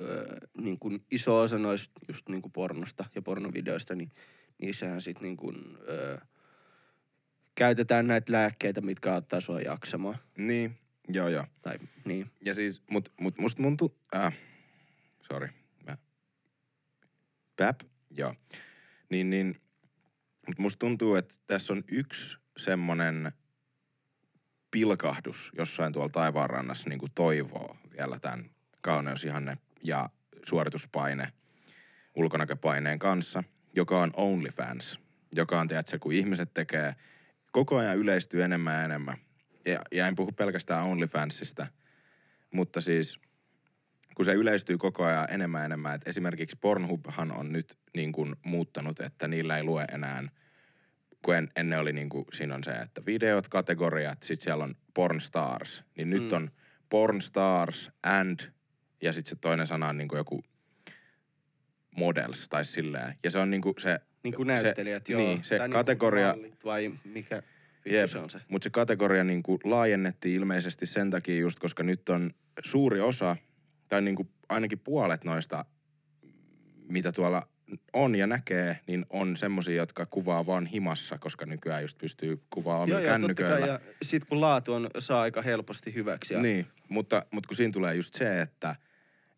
[0.57, 4.11] niin kuin iso osa noista just niin kuin pornosta ja pornovideoista, niin
[4.61, 6.17] niissähän sitten niin kuin, öö,
[7.55, 10.17] käytetään näitä lääkkeitä, mitkä auttaa sua jaksamaan.
[10.37, 10.77] Niin,
[11.07, 11.45] Joo, joo.
[11.61, 12.31] Tai niin.
[12.45, 13.97] Ja siis, mut, mut musta mun tu...
[14.15, 14.37] Äh,
[15.21, 15.49] sorry.
[15.85, 15.97] Mä...
[17.55, 17.81] Päp,
[18.11, 18.35] joo.
[19.09, 19.55] Niin, niin,
[20.47, 23.31] mut musta tuntuu, että tässä on yksi semmonen
[24.71, 28.49] pilkahdus jossain tuolla taivaanrannassa niin kuin toivoo vielä tämän
[28.81, 30.09] kauneusihanne ja
[30.43, 31.33] suorituspaine
[32.15, 33.43] ulkonäköpaineen kanssa,
[33.75, 34.99] joka on OnlyFans,
[35.35, 36.95] joka on, tiedätkö, kun ihmiset tekee,
[37.51, 39.17] koko ajan yleistyy enemmän ja enemmän.
[39.65, 41.67] Ja, ja en puhu pelkästään OnlyFansista,
[42.53, 43.19] mutta siis
[44.15, 48.35] kun se yleistyy koko ajan enemmän ja enemmän, että esimerkiksi Pornhubhan on nyt niin kuin
[48.45, 50.23] muuttanut, että niillä ei lue enää,
[51.25, 54.75] kun en, ennen oli niin kuin, siinä on se, että videot, kategoriat, sitten siellä on
[54.93, 56.33] porn stars, niin nyt Mm.
[56.33, 56.51] on
[56.89, 58.39] porn stars and,
[59.01, 60.43] ja sitten se toinen sana on niin kuin joku
[61.95, 63.15] models tai silleen.
[63.23, 63.99] Ja se on niin kuin se...
[64.23, 65.21] Niin kuin se- näyttelijät, joo.
[65.21, 66.33] Niin, se Tai kategoria...
[66.33, 67.43] Niin kuin mallit vai mikä
[67.85, 68.39] Jep, se on se?
[68.47, 72.31] mutta se kategoria niin kuin laajennettiin ilmeisesti sen takia just, koska nyt on
[72.63, 73.35] suuri osa,
[73.87, 75.65] tai niin kuin ainakin puolet noista,
[76.89, 77.47] mitä tuolla
[77.93, 82.79] on ja näkee, niin on semmosia, jotka kuvaa vaan himassa, koska nykyään just pystyy kuvaa
[82.79, 83.67] omilla Joo, joo, kännyköillä.
[83.67, 86.33] Ja sit kun laatu on, saa aika helposti hyväksi.
[86.33, 88.75] Ja Niin, mutta, mutta kun siinä tulee just se, että,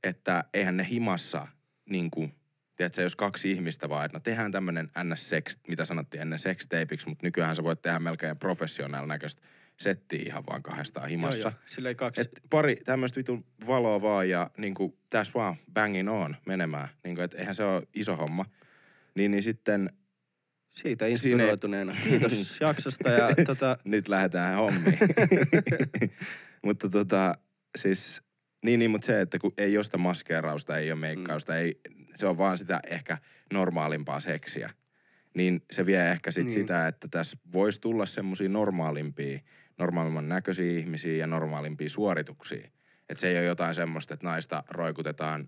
[0.03, 1.47] että eihän ne himassa
[1.89, 2.34] niin kuin,
[2.76, 7.26] tiedätkö, jos kaksi ihmistä vaan, että no tehdään tämmönen NS-sex, mitä sanottiin ennen sextapeiksi, mutta
[7.26, 9.41] nykyään sä voit tehdä melkein professional näköistä
[9.80, 11.53] settiä ihan vaan kahdestaan himassa.
[11.78, 11.95] Joo, joo.
[11.95, 12.21] Kaksi.
[12.21, 16.88] Et pari tämmöistä vitun valoa vaan ja niinku tässä vaan bangin on menemään.
[17.03, 18.45] Niinku, et eihän se ole iso homma.
[19.15, 19.89] Niin, niin sitten
[20.76, 21.95] Siitä Siinä- inspiroituneena.
[22.03, 24.97] Kiitos jaksosta ja tota, nyt lähdetään hommiin.
[26.65, 27.36] mutta tota,
[27.78, 28.21] siis,
[28.65, 31.57] niin, niin, mutta se, että kun ei ole sitä maskeerausta, ei ole meikkausta, mm.
[31.57, 31.80] ei,
[32.18, 33.18] se on vaan sitä ehkä
[33.53, 34.70] normaalimpaa seksiä.
[35.34, 36.53] Niin se vie ehkä sit Niin.
[36.53, 39.39] sitä, että tässä voisi tulla semmoisia normaalimpia,
[39.78, 42.70] normaalimman näköisiä ihmisiä ja normaalimpia suorituksia.
[43.09, 45.47] Että se ei ole jotain semmoista, että naista roikutetaan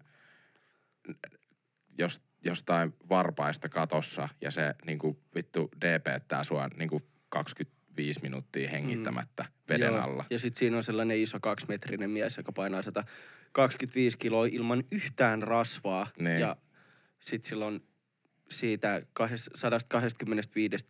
[1.98, 9.74] jos, jostain varpaista katossa ja se niinku vittu DPttää sua niinku 25 minuuttia hengittämättä mm.
[9.74, 10.02] veden joo.
[10.02, 10.26] alla.
[10.30, 12.82] Ja sit siinä on sellainen iso kaksimetrinen mies, joka painaa
[13.48, 16.06] 125 kiloa ilman yhtään rasvaa.
[16.20, 16.40] Niin.
[16.40, 16.56] Ja
[17.20, 17.82] sit sillä on
[18.52, 20.86] siitä kahdes- 125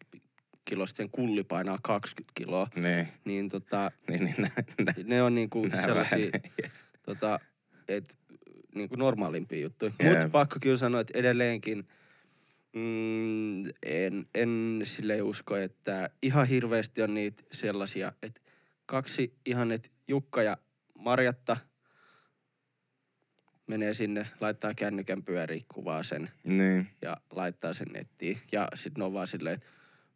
[0.65, 2.67] kilosta sen kulli painaa 20 kiloa.
[2.75, 4.49] Niin, Niin tota, niin, niin nä,
[4.85, 6.71] nä, ne on niinku sellaisia, vähän-
[7.03, 7.39] tota,
[7.87, 8.17] et,
[8.75, 9.91] niinku normaalimpia juttuja.
[9.99, 10.11] Jep.
[10.13, 11.87] Mutta pakko kyllä sanoa, että edelleenkin
[12.73, 18.41] mm, en, en silleen usko, että ihan hirveästi on niitä sellaisia, että
[18.85, 20.57] kaksi ihan, että Jukka ja
[20.99, 21.57] Marjatta
[23.67, 28.37] menee sinne, laittaa kännykän pyöriin, kuvaa sen niin, ja laittaa sen nettiin.
[28.51, 29.67] Ja sitten ne on vaan silleen, että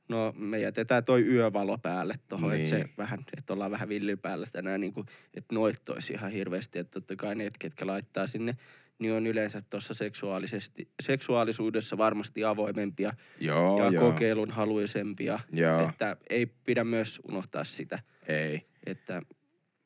[0.08, 2.62] no me jätetään toi yövalo päälle tohon, niin.
[2.64, 2.88] että Niin.
[2.88, 6.80] se vähän, että ollaan vähän villin päällä tänään, niin kuin, että noittoisi ihan hirveästi.
[6.80, 8.58] Että totta kai ne, ketkä laittaa sinne,
[9.00, 14.12] niin on yleensä tuossa seksuaalisesti, seksuaalisuudessa varmasti avoimempia joo, ja joo.
[14.12, 15.40] kokeilun haluisempia.
[15.54, 15.90] Joo.
[15.90, 18.62] Että ei pidä myös unohtaa sitä, Ei.
[18.86, 19.22] että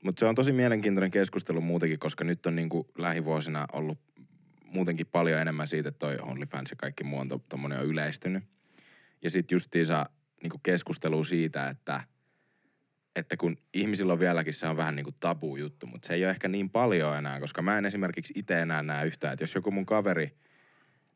[0.05, 3.99] Mutta se on tosi mielenkiintoinen keskustelu muutenkin, koska nyt on niinku lähivuosina ollut
[4.65, 8.43] muutenkin paljon enemmän siitä, että toi OnlyFans ja kaikki muu on to, on yleistynyt.
[9.23, 10.05] Ja sitten justiinsa
[10.43, 12.03] niinku keskustelu siitä, että,
[13.15, 16.31] että kun ihmisillä on vieläkin se on vähän niinku tabu juttu, mutta se ei ole
[16.31, 19.71] ehkä niin paljon enää, koska mä en esimerkiksi itse enää näe yhtään, että jos joku
[19.71, 20.37] mun kaveri,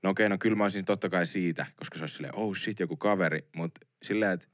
[0.04, 2.80] no okei, no kyllä mä olisin totta kai siitä, koska se olisi silleen, oh shit,
[2.80, 4.48] joku kaveri, mutta silleen, että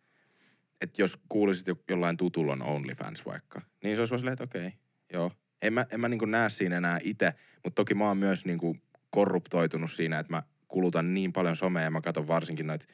[0.85, 4.43] että jos kuulisit jo- jollain tutulla on OnlyFans vaikka, niin se olisi vaan silleen, että
[4.43, 4.71] okei,
[5.13, 5.31] joo.
[5.61, 7.33] En mä, en mä niinku näe siinä enää itse,
[7.63, 8.77] mutta toki mä oon myös niinku
[9.09, 12.85] korruptoitunut siinä, että mä kulutan niin paljon somea ja mä katson varsinkin noita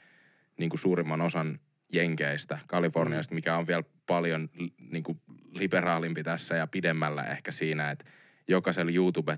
[0.58, 1.60] niinku suurimman osan
[1.94, 4.50] jenkeistä, Kaliforniasta, mikä on vielä paljon
[4.92, 5.18] niinku
[5.52, 8.06] liberaalimpi tässä ja pidemmällä ehkä siinä, että
[8.48, 9.38] jokaisella YouTube,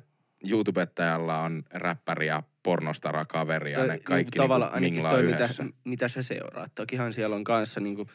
[0.50, 5.24] YouTubettajalla on räppäri ja pornostara kaveri ja ne niinku kaikki tavallaan niinku ainakin minglaa toi,
[5.24, 5.66] mitä, yhdessä.
[5.84, 6.72] mitä sä seuraat.
[6.76, 8.08] Tokihan siellä on kanssa niinku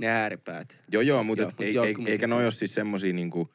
[0.00, 0.78] ne ääripäät.
[0.92, 3.54] Joo, joo, mutta Joo, et mut ei, ei, eikä noi ole siis semmosia niinku,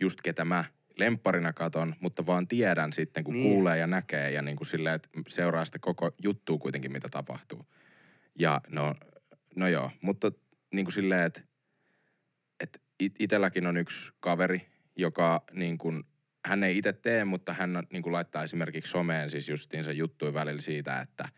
[0.00, 0.64] just ketä mä
[0.98, 3.52] lempparina katon, mutta vaan tiedän sitten, kun Niin.
[3.52, 7.66] kuulee ja näkee ja niinku silleen, että seuraa sitä koko juttua kuitenkin, mitä tapahtuu.
[8.38, 8.94] Ja no,
[9.56, 10.32] no joo, mutta
[10.74, 11.42] niinku silleen, että
[12.60, 14.66] et it, itelläkin on yksi kaveri,
[14.96, 16.04] joka niin kuin,
[16.46, 20.34] hän ei itse tee, mutta hän on, niin kuin laittaa esimerkiksi someen siis justiinsa juttuja
[20.34, 21.28] välillä siitä, että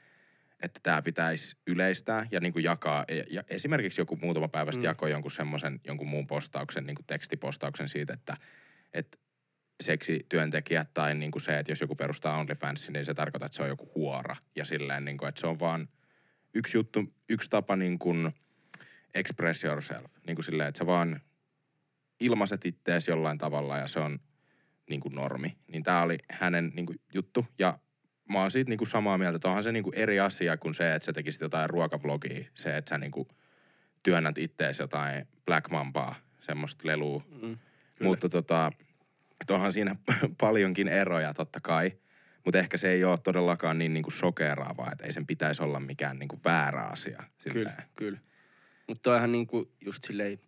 [0.62, 3.04] että tämä pitäisi yleistää ja niin kuin jakaa.
[3.08, 4.90] Ja, ja esimerkiksi joku muutama päivä sitten Mm.
[4.90, 8.36] jakoi jonkun semmoisen, jonkun muun postauksen, niin kuin tekstipostauksen siitä, että,
[8.92, 9.18] että
[9.80, 13.62] seksityöntekijät tai niin kuin se, että jos joku perustaa OnlyFansin, niin se tarkoittaa, että se
[13.62, 14.36] on joku huora.
[14.56, 15.88] Ja silleen, niin kuin, että se on vaan
[16.54, 18.32] yksi juttu, yksi tapa niin kuin
[19.14, 20.12] express yourself.
[20.26, 21.20] Niin kuin silleen, että sä vaan
[22.20, 24.18] ilmaiset ittees jollain tavalla ja se on
[24.90, 25.56] niin kuin normi.
[25.66, 27.78] Niin tää oli hänen niin kuin juttu ja
[28.28, 30.74] mä oon siitä niin kuin samaa mieltä, että onhan se niin kuin eri asia kuin
[30.74, 32.44] se, että sä tekisit jotain ruokavlogia.
[32.54, 33.28] Se, että sä niin kuin
[34.02, 37.22] työnnät ittees jotain Black Mambaa, semmoista lelua.
[37.42, 37.58] Mm.
[38.02, 38.72] Mutta tota,
[39.40, 39.96] että onhan siinä
[40.40, 41.92] paljonkin eroja totta kai.
[42.44, 45.80] Mutta ehkä se ei ole todellakaan niin, niin kuin shokeraavaa, että ei sen pitäisi olla
[45.80, 47.22] mikään niin kuin väärä asia.
[47.52, 48.18] Kyllä, kyllä.
[48.86, 50.38] Mutta toihan niinku just silleen,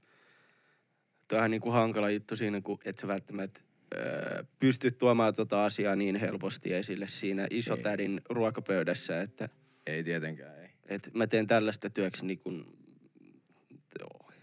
[1.28, 3.60] toihan niinku hankala juttu siinä, kun et sä välttämättä
[4.58, 9.48] pystyt tuomaan tota asiaa niin helposti esille siinä isotädin ruokapöydässä, että
[9.86, 10.68] Ei tietenkään, ei.
[10.88, 12.80] et mä teen tällaista työksi niin kun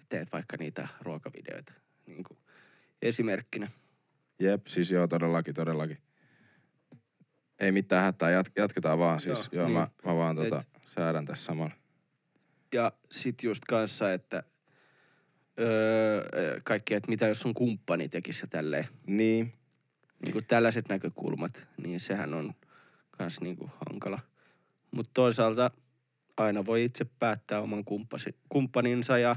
[0.10, 1.74] teet vaikka niitä ruokavideoita
[2.06, 2.38] niin kuin
[3.02, 3.68] esimerkkinä.
[4.40, 5.98] Jep, siis joo, todellakin, todellakin.
[7.60, 9.40] Ei mitään hätää, jat- jatketaan vaan siis.
[9.40, 9.78] Joo, joo niin.
[9.78, 11.74] mä, mä vaan tota, Et- säädän tässä samalla.
[12.74, 14.44] Ja sit just kanssa, että
[15.60, 19.54] öö, kaikki, että mitä jos sun kumppani tekisi se tälleen, Niin,
[20.20, 22.54] niin kuin tällaiset näkökulmat, niin sehän on
[23.12, 24.20] kans niin kuin hankala.
[24.92, 25.72] Mutta toisaalta
[26.38, 29.36] aina voi itse päättää oman kumppasi, kumppaninsa ja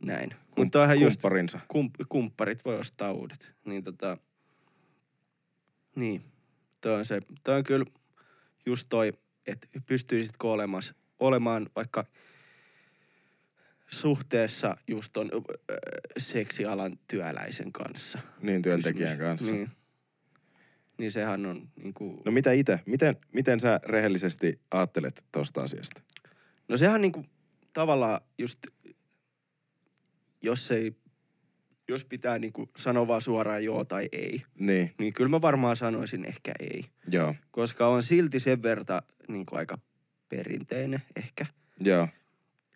[0.00, 0.30] näin.
[0.30, 1.20] kum, Mutta toihan just
[1.68, 3.52] kump, kumpparit voi ostaa uudet.
[3.64, 4.16] Niin tota,
[5.96, 6.22] niin,
[6.80, 7.84] toi on se, toi on kyllä
[8.66, 9.12] just toi,
[9.46, 10.82] että pystyisitkö olemaan,
[11.20, 12.04] olemaan vaikka
[13.92, 15.74] suhteessa just ton ö,
[16.18, 18.18] seksialan työläisen kanssa.
[18.42, 19.28] Niin, työntekijän Kysymys.
[19.38, 19.52] kanssa.
[19.54, 19.70] Niin.
[20.98, 22.22] Niin sehän on niinku...
[22.24, 22.80] No mitä itse?
[22.86, 26.02] Miten, miten sä rehellisesti ajattelet tosta asiasta?
[26.68, 27.24] No sehän niinku
[27.72, 28.58] tavallaan just,
[30.42, 30.92] jos ei,
[31.88, 36.24] jos pitää niinku sanoa vaan suoraan joo tai ei, Niin, niin kyllä mä varmaan sanoisin
[36.24, 36.84] ehkä ei.
[37.10, 39.78] joo, Koska on silti sen verta niinku aika
[40.28, 41.46] perinteinen ehkä.
[41.80, 42.08] joo,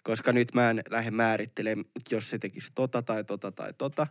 [0.05, 4.07] Koska nyt mä en lähde määrittelemään, jos se tekisi tota tai tota tai tota.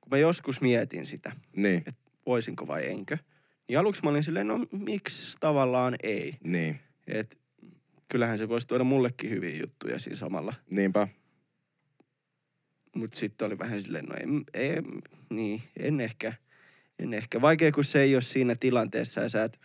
[0.00, 3.18] Kun mä joskus mietin sitä, niin, että voisinko vai enkö,
[3.68, 6.36] niin aluksi mä olin silleen, no miksi tavallaan ei.
[6.44, 7.38] niin, Et
[8.08, 10.54] kyllähän se voisi tuoda mullekin hyviä juttuja siinä samalla.
[10.70, 11.08] niinpä.
[12.94, 14.84] Mutta sitten oli vähän silleen, no en, en,
[15.30, 16.32] niin, en ehkä.
[16.98, 17.40] En ehkä.
[17.40, 19.60] Vaikea, kun se ei ole siinä tilanteessa ja sä et,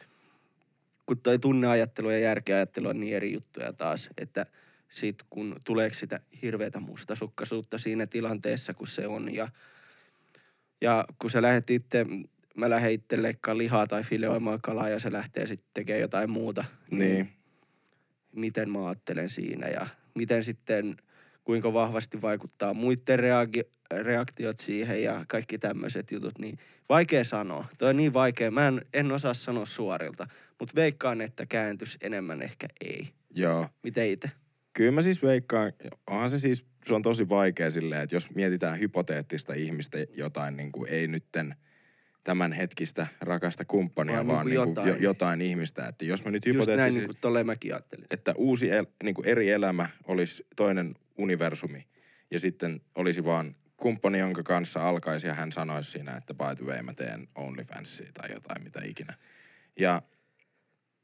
[1.06, 4.46] kun toi tunneajattelu ja järkeajattelu on niin eri juttuja taas, että
[4.90, 9.48] sit kun tuleeko sitä hirveätä mustasukkaisuutta siinä tilanteessa, kun se on ja,
[10.82, 12.06] ja kun sä lähdet itse,
[12.58, 16.66] mä lähden itse leikkaa lihaa tai fileoimaan kalaa ja se lähtee sitten tekemään jotain muuta.
[16.92, 17.30] Niin,
[18.32, 20.98] miten mä ajattelen siinä ja miten sitten,
[21.44, 23.70] kuinka vahvasti vaikuttaa muiden reagi-
[24.04, 26.58] reaktiot siihen ja kaikki tämmöiset jutut, niin
[26.90, 27.66] vaikea sanoa.
[27.78, 28.52] Toi on niin vaikea.
[28.52, 30.28] Mä en, en osaa sanoa suorilta,
[30.60, 33.10] mutta veikkaan, että kääntys enemmän ehkä ei.
[33.36, 33.68] joo.
[33.84, 34.32] Miten itse?
[34.80, 35.74] Kyllä mä siis veikkaan,
[36.08, 40.72] onhan se siis, se on tosi vaikea silleen, että jos mietitään hypoteettista ihmistä jotain niin
[40.72, 41.56] kuin ei nytten
[42.24, 44.88] tämän hetkistä rakasta kumppania, Vaan vaan, niinku niin kuin jotain.
[44.88, 45.04] jotain.
[45.04, 45.88] jotain ihmistä.
[45.88, 49.50] Että jos mä nyt Just näin, hypoteettisesti, niin kuin että uusi el, niin kuin eri
[49.50, 51.88] elämä olisi toinen universumi
[52.32, 56.66] ja sitten olisi vaan kumppani, jonka kanssa alkaisi ja hän sanoisi siinä, että by the
[56.66, 59.14] way mä teen OnlyFansia tai jotain mitä ikinä.
[59.80, 60.02] Ja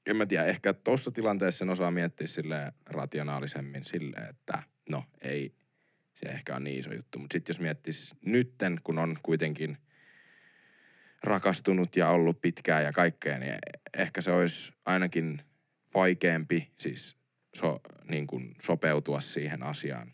[0.05, 5.55] en mä tiedä, ehkä tuossa tilanteessa sen osaa miettiä sille rationaalisemmin silleen, että no ei
[6.13, 7.19] se ehkä on niin iso juttu.
[7.19, 9.77] Mutta sitten jos miettis nytten, kun on kuitenkin
[11.23, 13.55] rakastunut ja ollut pitkään ja kaikkea, niin
[13.97, 15.41] ehkä se olisi ainakin
[15.93, 17.15] vaikeampi siis
[17.55, 17.79] so,
[18.09, 20.11] niin kuin sopeutua siihen asiaan.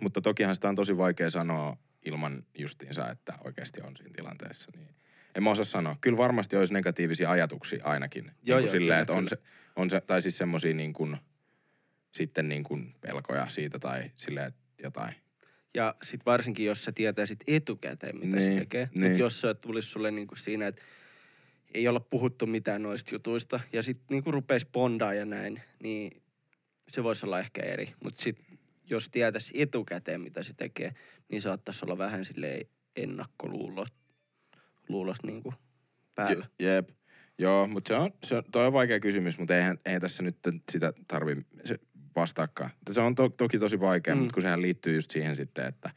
[0.00, 4.70] Mutta tokihan sitä on tosi vaikea sanoa ilman justiinsa, että oikeasti on siinä tilanteessa.
[4.76, 4.96] Niin
[5.36, 5.96] en mä osaa sanoa.
[6.00, 8.24] Kyllä varmasti olisi negatiivisia ajatuksia ainakin.
[8.24, 9.36] Joo, niin kuin joo, silleen, kyllä, että on se,
[9.76, 11.16] on se, tai siis semmosia niin kuin,
[12.14, 15.14] sitten niin kuin pelkoja siitä tai silleen jotain.
[15.74, 18.88] Ja sit varsinkin, jos sä tietäisit etukäteen, mitä Niin, se tekee.
[18.94, 19.04] niin.
[19.04, 20.82] Mutta jos se tulisi sulle niinku siinä, että
[21.74, 26.22] ei olla puhuttu mitään noista jutuista, ja sit niinku rupeis bondaa ja näin, niin
[26.88, 27.92] se voisi olla ehkä eri.
[28.04, 28.38] Mutta sit
[28.90, 30.92] jos tietäisi etukäteen, mitä se tekee,
[31.28, 32.66] niin saattaisi olla vähän silleen
[32.96, 33.94] ennakkoluulot
[34.88, 35.54] luulot niinku
[36.14, 36.46] päällä.
[36.60, 36.88] Je, jep.
[37.38, 40.36] Joo, mutta se on, se on, toi on vaikea kysymys, mutta eihän, eihän tässä nyt
[40.72, 41.78] sitä tarvi se
[42.16, 42.70] vastaakaan.
[42.90, 44.20] Se on to, toki tosi vaikea, Mm.
[44.20, 45.90] mutta kun sehän liittyy just siihen sitten, että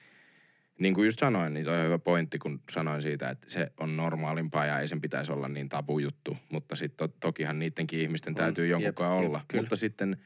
[0.79, 3.95] niin kuin just sanoin, niin toi on hyvä pointti, kun sanoin siitä, että se on
[3.95, 6.37] normaalimpaa ja ei sen pitäisi olla niin tabujuttu.
[6.51, 9.41] Mutta sitten to, tokihan niidenkin ihmisten On, täytyy jonkun jep, jep, olla.
[9.47, 9.61] kyllä.
[9.61, 10.17] Mutta sitten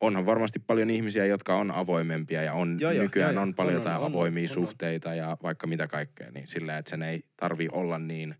[0.00, 3.74] onhan varmasti paljon ihmisiä, jotka on avoimempia ja on, Joo, joo, nykyään joo, on paljon
[3.74, 4.54] On, on, jotain on, avoimia on, on.
[4.66, 8.34] suhteita ja vaikka mitä kaikkea, niin sillä, että sen ei tarvi olla niin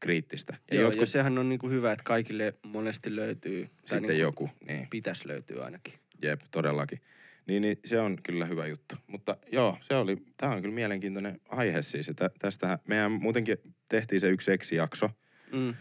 [0.00, 0.56] kriittistä.
[0.72, 4.86] Ja, Joo, ja sehän on niinku hyvä, että kaikille monesti löytyy, sitten niinku joku, niin.
[4.90, 5.94] pitäisi löytyä ainakin.
[6.22, 7.00] Jep, todellakin.
[7.46, 8.96] Niin, niin se on kyllä hyvä juttu.
[9.06, 12.08] Mutta joo, se oli, tämä on kyllä mielenkiintoinen aihe siis.
[12.08, 13.56] Että tästä meidän muutenkin
[13.88, 15.10] tehtiin se yksi seksijakso,
[15.52, 15.74] Mm.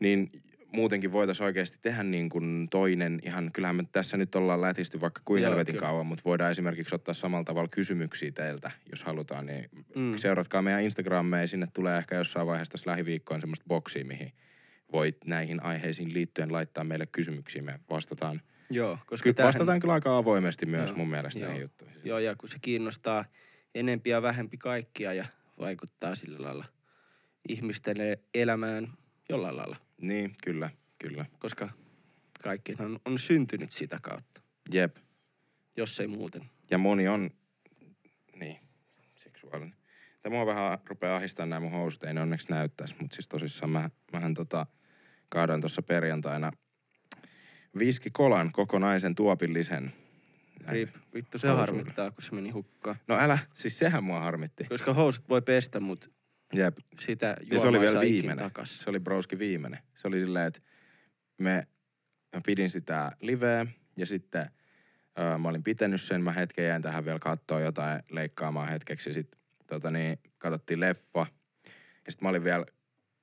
[0.00, 0.30] niin
[0.72, 5.22] muutenkin voitaisiin oikeasti tehdä niin kuin toinen ihan, kyllähän me tässä nyt ollaan lätisty vaikka
[5.24, 5.86] kuin helvetin kyllä.
[5.86, 10.16] kauan, mutta voidaan esimerkiksi ottaa samalla tavalla kysymyksiä teiltä, jos halutaan, niin Mm.
[10.16, 14.32] seuratkaa meidän Instagramia ja sinne tulee ehkä jossain vaiheessa tässä lähiviikkoon semmoista boksia, mihin
[14.92, 17.62] voit näihin aiheisiin liittyen laittaa meille kysymyksiä.
[17.62, 18.40] Me vastataan,
[18.70, 21.96] Joo, koska kyllä tämähän- vastataan kyllä aika avoimesti myös Joo, mun mielestä näihin juttuihin.
[22.04, 23.24] Joo, ja kun se kiinnostaa
[23.74, 25.24] enempi ja vähempi kaikkia ja
[25.58, 26.64] vaikuttaa sillä lailla
[27.48, 27.96] ihmisten
[28.34, 28.88] elämään
[29.28, 31.24] jollain lailla, Niin, kyllä, kyllä.
[31.38, 31.68] koska
[32.42, 34.42] kaikkihan on syntynyt sitä kautta,
[34.72, 34.96] Jep.
[35.76, 36.42] jos ei muuten.
[36.70, 37.30] Ja moni on,
[38.36, 38.58] niin,
[39.14, 39.76] seksuaalinen.
[40.22, 43.70] Tämä mua vähän rupeaa ahistamaan nämä mun housut, ei ne onneksi näyttäisi, mutta siis tosissaan
[43.70, 44.66] mä, mähän tota,
[45.28, 46.52] kaadoin tuossa perjantaina
[47.78, 49.92] viskikolan kokonaisen tuopillisen.
[50.68, 51.66] Rip, vittu se Housuilla.
[51.66, 52.96] harmittaa, kun se meni hukkaan.
[53.08, 54.64] No älä, siis sehän mua harmitti.
[54.64, 56.08] Koska housut voi pestä, mutta
[56.52, 56.76] Jep.
[57.00, 58.44] sitä Ja se juomaa oli vielä viimeinen.
[58.44, 58.78] Takas.
[58.78, 59.80] Se oli broski viimeinen.
[59.96, 60.60] Se oli silleen, että
[61.38, 61.62] me,
[62.36, 63.66] mä pidin sitä liveä
[63.98, 64.46] ja sitten
[65.18, 66.22] öö, mä olin pitänyt sen.
[66.22, 69.12] Mä hetken jäin tähän vielä katsoa jotain leikkaamaan hetkeksi.
[69.12, 71.26] Sitten tota niin, katsottiin leffa.
[72.06, 72.66] Ja sitten mä olin vielä,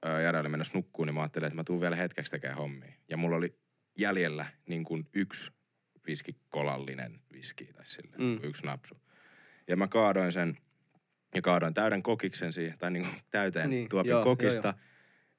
[0.06, 2.94] öö, Jari oli menossa nukkuun, niin mä ajattelin, että mä tuun vielä hetkeksi tekemään hommia.
[3.10, 3.60] Ja mulla oli
[3.98, 5.52] jäljellä niin kuin yksi
[6.08, 8.26] viskikolallinen viski tai silleen, Mm.
[8.28, 8.40] mm.
[8.44, 9.02] yksi napsu.
[9.68, 10.58] Ja mä kaadoin sen
[11.36, 14.74] ja kaadoin täyden kokiksen siihen, tai niin kuin täyteen Niin, tuopin joo, joo, joo, kokista.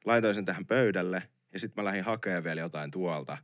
[0.05, 1.22] Laitoin sen tähän pöydälle
[1.53, 3.39] ja sitten mä lähdin hakemaan vielä jotain tuolta.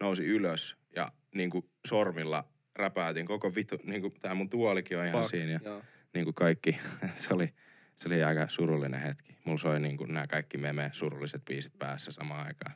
[0.00, 2.44] Nousi ylös ja niin kuin sormilla
[2.76, 3.52] räpäytin koko
[3.84, 5.52] niin kuin tää mun tuolikin on ihan Fuck, siinä.
[5.52, 5.82] Ja joo.
[6.14, 6.78] niin kuin kaikki,
[7.14, 7.54] se oli,
[7.96, 9.36] se oli aika surullinen hetki.
[9.44, 12.74] Mulla soi niin kuin nämä kaikki meme surulliset biisit päässä samaan aikaan.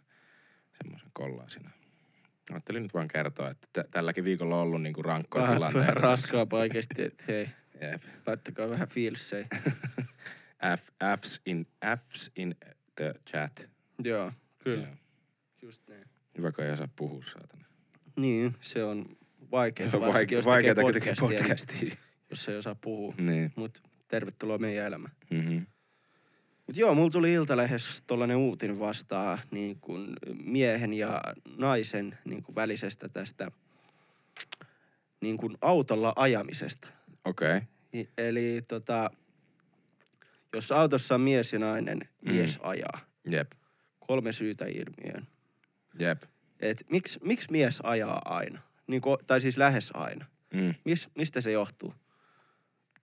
[0.82, 1.70] Semmoisen kollaasina.
[2.50, 5.80] Ajattelin nyt vaan kertoa, että tä- tälläkin viikolla on ollut niin kuin rankkoja Vähän, tilanteita.
[5.86, 7.48] vähän raskaa paikasti, että hei,
[7.80, 8.02] Jep.
[8.26, 9.44] laittakaa vähän feelsei.
[10.78, 10.88] F,
[11.20, 11.66] Fs, in,
[11.96, 12.54] Fs in
[12.96, 13.68] the chat.
[14.04, 14.86] Joo, kyllä.
[14.86, 14.96] Joo.
[15.62, 16.04] Just näin.
[16.38, 17.64] Hyvä, kun ei osaa puhua, saatana.
[18.16, 19.06] Niin, se on
[19.52, 19.92] vaikeaa.
[19.92, 21.96] Varsinkin, vaike- jos vaikeeta, kun tekee tekee podcastia, podcastia.
[22.30, 23.14] Jos ei osaa puhua.
[23.18, 23.52] niin.
[23.56, 25.14] Mut tervetuloa meidän elämään.
[25.30, 25.66] Mm-hmm.
[26.66, 30.12] Mut joo, mulla tuli Iltalehdessä tollanen uutinen vastaan niin kuin
[30.44, 31.22] miehen ja
[31.58, 33.50] naisen niin kuin välisestä tästä
[35.20, 36.88] niin kuin autolla ajamisesta.
[37.24, 37.56] Okei.
[37.56, 37.60] Okay.
[37.94, 39.10] I- Eli tota,
[40.54, 42.32] jos autossa on mies ja nainen, Mm.
[42.32, 43.00] mies ajaa.
[43.30, 43.52] Jep.
[44.06, 45.26] Kolme syytä ilmiöön.
[45.98, 46.22] Jep.
[46.60, 48.60] Et miksi, miksi mies ajaa aina?
[48.86, 50.26] Niin kuin, tai siis lähes aina.
[50.54, 50.74] Mm.
[50.84, 51.94] Mis, mistä se johtuu?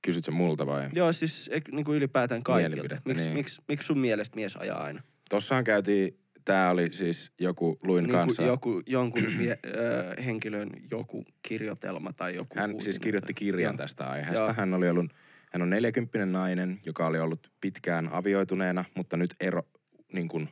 [0.02, 0.90] Kysyt sä multa vai?
[0.94, 2.98] Joo, siis niin kuin ylipäätään kaikilta.
[3.06, 3.38] Miksi, niin.
[3.38, 5.02] miksi, miksi sun mielestä mies ajaa aina?
[5.30, 8.44] Tossahan käytiin, tää oli siis joku, luin Niin kanssa.
[8.44, 13.78] joku, jonkun mie, ö, henkilön joku kirjoitelma tai joku Hän uutinen siis kirjoitti kirjan Joo.
[13.78, 14.46] tästä aiheesta.
[14.46, 14.54] Joo.
[14.58, 15.14] Hän oli ollut,
[15.54, 19.64] hän on 40 nainen, joka oli ollut pitkään avioituneena, mutta nyt ero,
[20.14, 20.50] niin kuin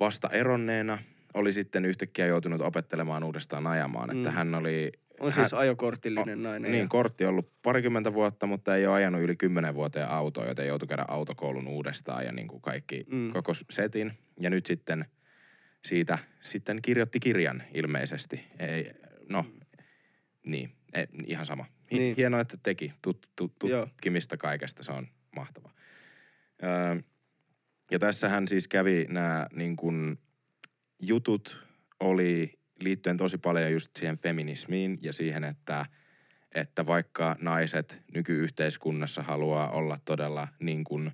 [0.00, 0.98] vasta eronneena
[1.34, 4.10] oli sitten yhtäkkiä joutunut opettelemaan uudestaan ajamaan.
[4.16, 4.34] Että Mm.
[4.34, 4.92] hän oli...
[5.20, 6.72] On hän, siis ajokortillinen nainen.
[6.72, 10.46] Niin, ja- kortti on ollut parikymmentä vuotta, mutta ei ole ajanut yli kymmenen vuoteen autoa,
[10.46, 13.16] joten joutui käydä autokoulun uudestaan ja niin kuin kaikki, Mm.
[13.16, 13.32] mm.
[13.32, 14.12] koko setin.
[14.40, 15.04] Ja nyt sitten
[15.84, 18.40] siitä sitten kirjoitti kirjan ilmeisesti.
[18.58, 18.90] Ei,
[19.28, 19.46] no,
[20.46, 21.64] niin, ei, ihan sama.
[21.92, 22.16] Hi- Niin.
[22.16, 23.86] Hienoa, että teki tut, tut, Joo.
[23.86, 25.72] tutkimista kaikesta, se on mahtavaa.
[26.64, 26.96] Öö,
[27.90, 30.18] ja tässähän siis kävi nämä niin kuin,
[31.02, 31.66] jutut
[32.00, 35.86] oli liittyen tosi paljon just siihen feminismiin ja siihen, että,
[36.54, 41.12] että vaikka naiset nykyyhteiskunnassa haluaa olla todella niin kuin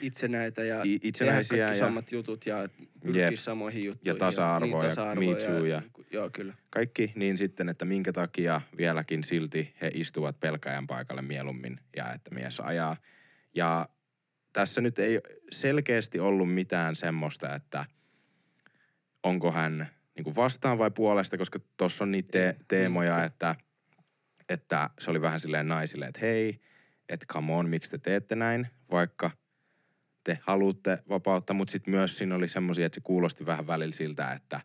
[0.00, 2.68] itsenäitä ja itsenäisiä tehdä kaikki ja samat jutut ja
[3.02, 3.34] pyrkiä Jep.
[3.34, 4.14] samoihin juttuihin.
[4.14, 6.54] Ja tasa-arvo ja tasa-arvo Me Too ja- niin kuin- Joo, kyllä.
[6.70, 12.34] kaikki, niin sitten, että minkä takia vieläkin silti he istuvat pelkäjän paikalle mieluummin ja että
[12.34, 12.96] mies ajaa.
[13.54, 13.88] Ja
[14.52, 17.84] tässä nyt ei selkeästi ollut mitään semmoista, että
[19.22, 23.54] onko hän niin kuin vastaan vai puolesta, koska tuossa on niitä te- teemoja, että,
[24.48, 26.60] että se oli vähän silleen naisille, että hei,
[27.08, 29.30] että come on, miksi te teette näin, vaikka
[30.24, 34.32] te haluatte vapautta, mutta sitten myös siinä oli semmoisia, että se kuulosti vähän välillä siltä,
[34.32, 34.60] että,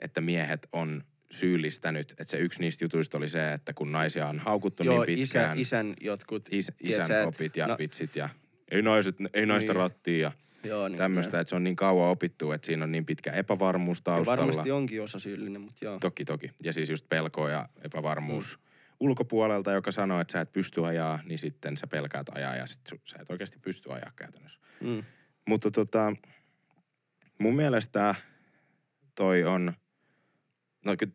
[0.00, 4.38] että miehet on syyllistänyt, että se yksi niistä jutuista oli se, että kun naisia on
[4.38, 8.28] haukuttu Joo, niin isä, pitkään, isän jotkut, is, isän opit ja no- no, vitsit ja
[8.70, 9.80] ei, naiset, ei naista Niin.
[9.80, 10.32] rattia ja
[10.68, 13.98] joo, niin tämmöistä, että se on niin kauan opittu, että siinä on niin pitkä epävarmuus
[13.98, 14.38] Ja taustalla.
[14.38, 15.98] varmasti onkin osa syyllinen, mutta joo.
[15.98, 16.50] Toki, toki.
[16.62, 18.62] Ja siis just pelko ja epävarmuus Mm.
[19.00, 22.80] ulkopuolelta, joka sanoo, että sä et pysty ajaa, niin sitten sä pelkäät ajaa ja sit
[23.04, 24.60] sä et oikeasti pysty ajaa käytännössä.
[24.80, 25.02] Mm.
[25.48, 26.12] Mutta tota,
[27.38, 28.14] mun mielestä
[29.14, 29.72] toi on,
[30.84, 31.12] no kyllä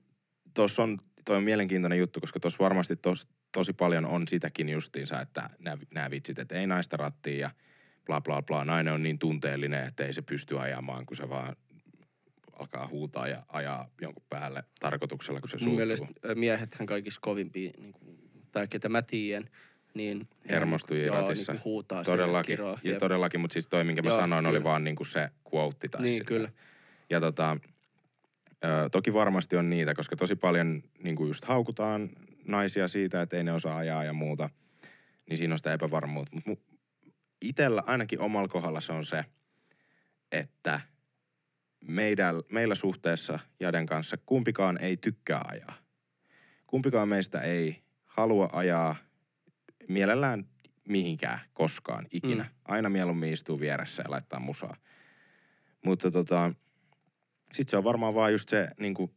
[0.54, 5.22] tuossa on toi on mielenkiintoinen juttu, koska tuossa varmasti tos, tosi paljon on sitäkin justiinsa,
[5.22, 5.50] että
[5.94, 7.50] nämä vitsit, että ei naista rattiin ja
[8.06, 8.66] bla bla bla.
[8.66, 11.56] Nainen on niin tunteellinen, että ei se pysty ajamaan, kun se vaan
[12.60, 15.76] alkaa huutaa ja ajaa jonkun päälle tarkoituksella, kun se suuttuu.
[15.76, 18.18] mielestä ö, miehethän kaikista kovimpia, niin kuin,
[18.52, 19.50] tai ketä mä tiedän,
[19.94, 20.28] niin...
[20.50, 21.52] Hermostui joo, ratissa.
[21.52, 22.80] Niin kuin huutaa Todellakin, kiroa.
[22.84, 23.00] ja Jep.
[23.00, 24.70] todellakin, mutta siis toi, minkä mä Joo, sanoin, oli kyllä.
[24.70, 26.28] vaan niinku se quote tai Niin, sillä.
[26.28, 26.50] kyllä.
[27.10, 27.58] Ja tota,
[28.64, 32.10] ö, toki varmasti on niitä, koska tosi paljon niinku just haukutaan
[32.48, 34.50] naisia siitä, että ei ne osaa ajaa ja muuta.
[35.30, 36.38] Niin siinä on sitä epävarmuutta.
[36.46, 36.71] Mutta
[37.42, 39.26] itellä ainakin omalla kohdalla se on se,
[40.32, 40.82] että
[41.88, 45.74] meidän, meillä suhteessa Jaden kanssa kumpikaan ei tykkää ajaa.
[46.68, 48.96] Kumpikaan meistä ei halua ajaa
[49.90, 50.46] mielellään
[50.88, 52.44] mihinkään koskaan ikinä.
[52.44, 52.50] Mm.
[52.66, 54.76] Aina mieluummin istuu vieressä ja laittaa musaa.
[55.86, 56.54] Mutta tota,
[57.52, 59.12] sit se on varmaan vaan just se niin kuin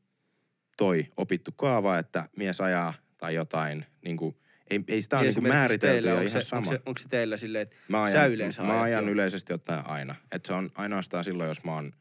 [0.77, 4.37] toi opittu kaava, että mies ajaa tai jotain, niin kuin,
[4.70, 6.58] ei, ei sitä ole niin kuin Esimerkiksi määritelty teillä, ja ihan se, sama.
[6.58, 9.10] Onko se, onko se teillä silleen, että Mä sä ajan, yleensä mä ajan jo?
[9.12, 10.14] yleisesti ottaen aina.
[10.32, 11.92] Että se on ainoastaan silloin, jos mä oon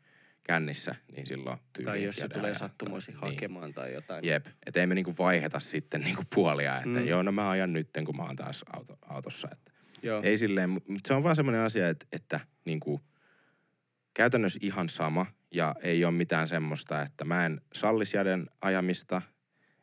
[0.44, 3.22] kännissä, niin silloin tyyliin tai jos se tulee sattumoisin Niin.
[3.22, 4.26] hakemaan tai jotain.
[4.26, 4.46] Jep.
[4.66, 6.98] Että ei me niinku vaiheta sitten niinku puolia, että Mm.
[7.00, 7.08] mm.
[7.08, 9.48] joo, no mä ajan nytten, kun mä oon taas auto, autossa.
[9.52, 10.22] Että Joo.
[10.24, 13.02] ei silleen, mutta se on vaan semmoinen asia, että, että niinku,
[14.14, 19.22] käytännössä ihan sama ja ei ole mitään semmoista, että mä en sallis jäden ajamista,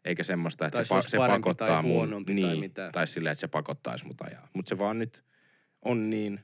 [0.04, 2.92] eikä semmoista, että Tai se, pa- se pakottaa tai mun, tai niin, mitään.
[2.92, 4.48] tai silleen, että se pakottaisi mut ajaa.
[4.54, 5.24] Mutta se vaan nyt
[5.82, 6.40] on niin,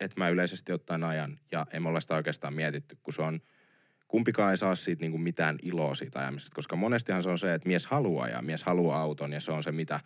[0.00, 3.40] että mä yleisesti ottaen ajan ja me olla sitä oikeastaan mietitty, kun se on,
[4.08, 7.68] kumpikaan ei saa siitä niinku mitään iloa siitä ajamisesta, koska monestihan se on se, että
[7.68, 10.00] mies haluaa ja mies haluaa auton ja se on se, mitä,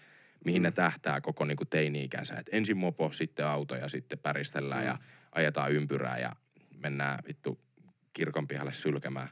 [0.45, 2.35] mihin ne tähtää koko niinku teini-ikänsä.
[2.35, 4.87] Et ensin mopo, sitten auto ja sitten päristellään Mm.
[4.87, 4.99] ja
[5.33, 6.33] ajetaan ympyrää ja
[6.79, 7.61] mennään vittu
[8.13, 9.29] kirkon pihalle sylkemään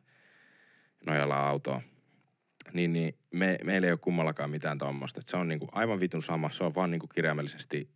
[1.07, 1.83] nojalla autoon.
[2.75, 5.21] Niin, niin me, meillä ei ole kummallakaan mitään tuommoista.
[5.27, 6.51] Se on niinku aivan vitun sama.
[6.51, 7.91] Se on vaan niinku kirjaimellisesti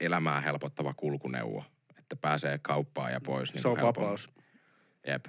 [0.00, 1.64] elämää helpottava kulkuneuvo.
[1.98, 3.48] Että pääsee kauppaan ja pois.
[3.48, 4.02] se niinku on helpommin.
[4.02, 4.28] vapaus.
[5.06, 5.24] Jep.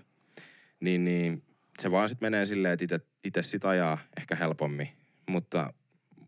[0.80, 1.44] Niin, niin
[1.80, 4.90] se vaan sitten menee silleen, että itse sit ajaa ehkä helpommin.
[5.30, 5.74] Mutta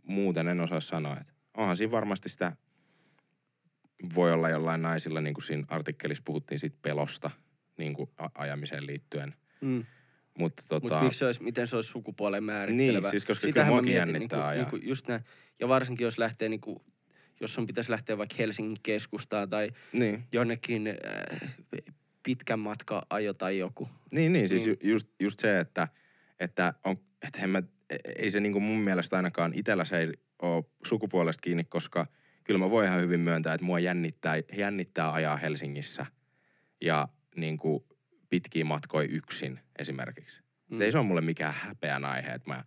[0.03, 2.55] muuten en osaa sanoa, että onhan siinä varmasti sitä,
[4.15, 7.31] voi olla jollain naisilla, niin kuin siinä artikkelissa puhuttiin siitä pelosta
[7.77, 9.35] niin kuin ajamiseen liittyen.
[9.61, 9.85] Mm.
[10.37, 12.99] Mutta tota, miksi se olisi, miten se olisi sukupuolen määrittelevä?
[13.01, 14.63] Niin, siis koska kyllä Sitähän muakin mietin, jännittää niinku, ajaa.
[14.71, 15.21] niinku just nää,
[15.59, 16.81] ja varsinkin jos lähtee niinku,
[17.41, 21.51] jos on pitäisi lähteä vaikka Helsingin keskustaan tai niin, jonnekin äh,
[22.23, 23.89] pitkän matka ajo tai joku.
[24.11, 24.77] niin, niin, siis Niin.
[24.83, 25.87] ju- just, just se, että,
[26.39, 27.63] että, on, että en mä,
[28.15, 30.11] ei se niinku mun mielestä ainakaan itellä se ei
[30.41, 32.07] ole sukupuolesta kiinni, koska
[32.43, 36.05] kyllä mä voin ihan hyvin myöntää, että mua jännittää, jännittää ajaa Helsingissä
[36.81, 37.85] ja niinku
[38.33, 40.41] pitkiä matkoja yksin esimerkiksi.
[40.71, 40.81] Mm.
[40.81, 42.63] Ei se ole mulle mikään häpeän aihe, että mä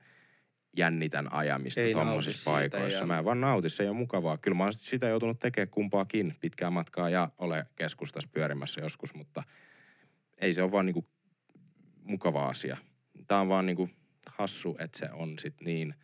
[0.77, 2.01] jännitän ajamista siitä
[2.45, 3.01] paikoissa.
[3.01, 4.39] ja- Mä en vaan nauti, se ei ole mukavaa.
[4.39, 9.43] Kyllä mä oon sitä joutunut tekemään kumpaakin pitkää matkaa ja ole keskustassa pyörimässä joskus, mutta
[10.39, 11.09] ei se ole vaan niinku
[12.03, 12.77] mukava asia.
[13.29, 13.91] Tää on vaan niinku
[14.33, 15.95] hassu, että se on sit niin...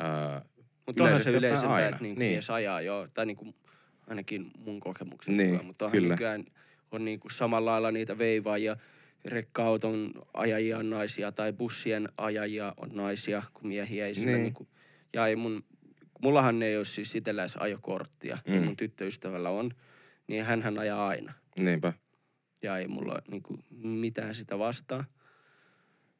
[0.00, 0.40] Öö,
[0.86, 2.32] Mutta onhan se yleisempää, että niinku Niin.
[2.32, 3.54] mies ajaa jo, tai niinku,
[4.06, 5.66] ainakin mun kokemuksen Niin, mukaan.
[5.66, 6.14] Mutta onhan kyllä.
[6.14, 6.44] nykyään
[6.92, 8.76] on niinku samalla lailla niitä veivaajia,
[9.24, 14.42] rekka-auton ajajia on naisia tai bussien ajajia on naisia, kun miehiä ei sillä Niin.
[14.42, 14.68] niinku,
[15.12, 15.64] ja ei mun,
[16.22, 18.62] mullahan ei ole siis itsellä edes ajokorttia, mm.
[18.62, 19.70] Mun tyttöystävällä on,
[20.26, 21.32] niin hän ajaa aina.
[21.58, 21.92] niinpä.
[22.62, 25.04] ja ei mulla niinku mitään sitä vastaan.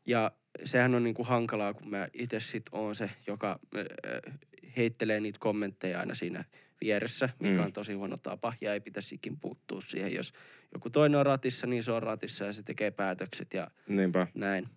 [0.07, 0.33] Ja
[0.65, 3.85] sehän on niinku hankalaa, kun mä itse sit oon se, joka ö,
[4.77, 6.45] heittelee niitä kommentteja aina siinä
[6.81, 7.65] vieressä, mikä Mm.
[7.65, 10.15] on tosi huono tapa ja ei pitäisi ikin puuttua siihen.
[10.15, 10.33] Jos
[10.75, 14.27] joku toinen on ratissa, niin se on ratissa ja se tekee päätökset ja Niinpä.
[14.35, 14.69] näin.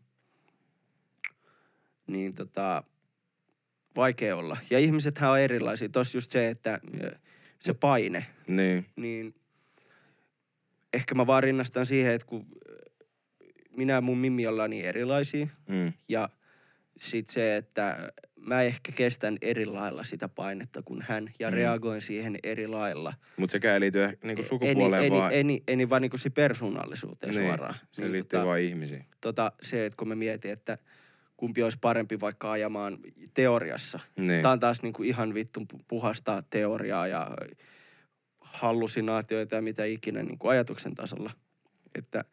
[2.08, 2.84] Niin tota,
[3.96, 4.58] vaikea olla.
[4.70, 5.90] Ja ihmisethän on erilaisia.
[5.90, 6.80] Tossa just se, että
[7.60, 8.86] se paine, Niin.
[8.96, 9.36] niin
[10.94, 12.46] ehkä mä vaan rinnastan siihen, että kun
[13.78, 15.94] minä ja mun Mimmi ollaan niin erilaisia Mm.
[16.10, 16.30] ja
[16.98, 18.12] sit se, että
[18.46, 21.54] mä ehkä kestän eri lailla sitä painetta kuin hän ja Mm.
[21.56, 23.14] reagoin siihen eri lailla.
[23.38, 25.32] Mutta sekään ei liity niinku Ei, sukupuoleen, ei, vaan...
[25.32, 27.76] ei, ei, ei niin vaan niinku persoonallisuuteen niin, suoraan.
[27.92, 29.06] se liittyy tota, vaan ihmisiin.
[29.22, 30.78] tota, se, että kun mä mietin, että
[31.38, 32.98] kumpi olisi parempi vaikka ajamaan
[33.34, 34.00] teoriassa.
[34.18, 34.42] Niin.
[34.42, 37.32] Tämä on taas niinku ihan vittu pu- puhasta teoriaa ja
[38.40, 41.32] hallusinaatioita ja mitä ikinä niinku ajatuksen tasolla.
[41.96, 42.24] Että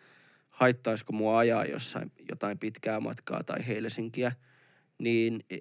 [0.48, 4.32] haittaisiko mua ajaa jossain jotain pitkää matkaa tai Helsinkiä,
[4.98, 5.58] niin e-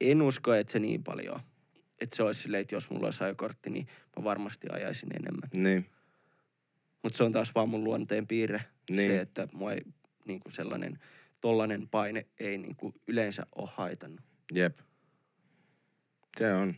[0.00, 1.40] en usko, että se niin paljon.
[2.00, 3.86] Että se olisi silleen, että jos mulla olisi ajokortti, niin
[4.16, 5.50] mä varmasti ajaisin enemmän.
[5.56, 5.86] Niin.
[7.02, 8.64] Mutta se on taas vaan mun luonteen piirre.
[8.90, 9.10] Niin.
[9.10, 9.82] Se, että mua ei
[10.24, 10.98] niinku sellainen
[11.40, 14.20] tollanen paine ei niinku yleensä ole haitannut.
[14.52, 14.78] Jep.
[16.38, 16.74] Se on.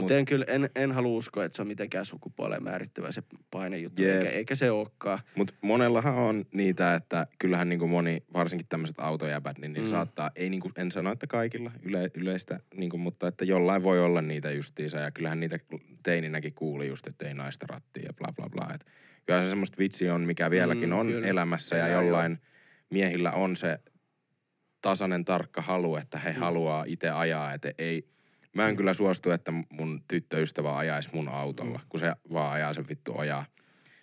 [0.00, 4.02] Mutta en kyllä, en, en halua uskoa, että se on mitenkään sukupuoleen määrittävä se painejuttu,
[4.02, 4.14] Jep.
[4.14, 5.18] eikä, eikä se olekaan.
[5.36, 9.90] Mutta monellahan on niitä, että kyllähän niinku moni, varsinkin tämmöiset autojäbät, niin, niin Mm.
[9.90, 14.22] saattaa, ei niinku, en sano, että kaikilla yle, yleistä, niinku, mutta että jollain voi olla
[14.22, 14.98] niitä justiinsa.
[14.98, 15.58] Ja kyllähän niitä
[16.02, 18.74] teininäkin kuuli just, että ei naista rattia ja bla bla bla.
[18.74, 18.86] Et
[19.26, 21.26] kyllä se semmoista vitsi on, mikä vieläkin Mm, on kyllä.
[21.26, 22.38] elämässä ja Elää, jollain
[22.90, 23.78] miehillä on se
[24.82, 26.36] tasainen tarkka halu, että he Mm.
[26.38, 28.08] haluaa itse ajaa, että ei,
[28.56, 31.84] Mä en kyllä suostu, että mun tyttöystävä ajaisi mun autolla, Mm.
[31.88, 33.46] kun se vaan ajaa sen vittu ojaa.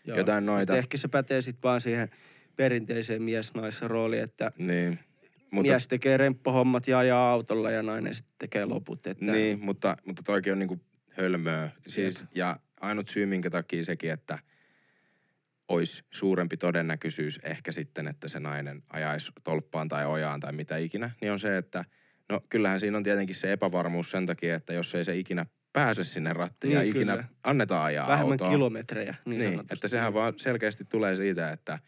[0.05, 0.17] Joo.
[0.17, 0.77] Jotain Mut noita.
[0.77, 2.09] Ehkä se pätee sitten vaan siihen
[2.55, 4.89] perinteiseen mies-naisrooliin, että Niin.
[4.89, 5.07] mutta...
[5.51, 9.07] Mutta, mies tekee remppahommat ja ajaa autolla ja nainen sitten tekee loput.
[9.07, 10.79] Että niin, mutta, mutta toikin on niinku
[11.09, 11.69] hölmöä.
[11.87, 14.39] Siis, ja ainut syy, minkä takia sekin, että
[15.67, 21.11] olisi suurempi todennäköisyys ehkä sitten, että se nainen ajaisi tolppaan tai ojaan tai mitä ikinä,
[21.21, 21.85] niin on se, että
[22.29, 26.03] no kyllähän siinä on tietenkin se epävarmuus sen takia, että jos ei se ikinä pääse
[26.03, 27.27] sinne rattiin Niin, ja ikinä kyllä.
[27.43, 28.49] annetaan ajaa Vähemmän autoa.
[28.49, 29.73] kilometrejä, niin, Niin, sanotusti.
[29.73, 31.79] että sehän vaan selkeästi tulee siitä, että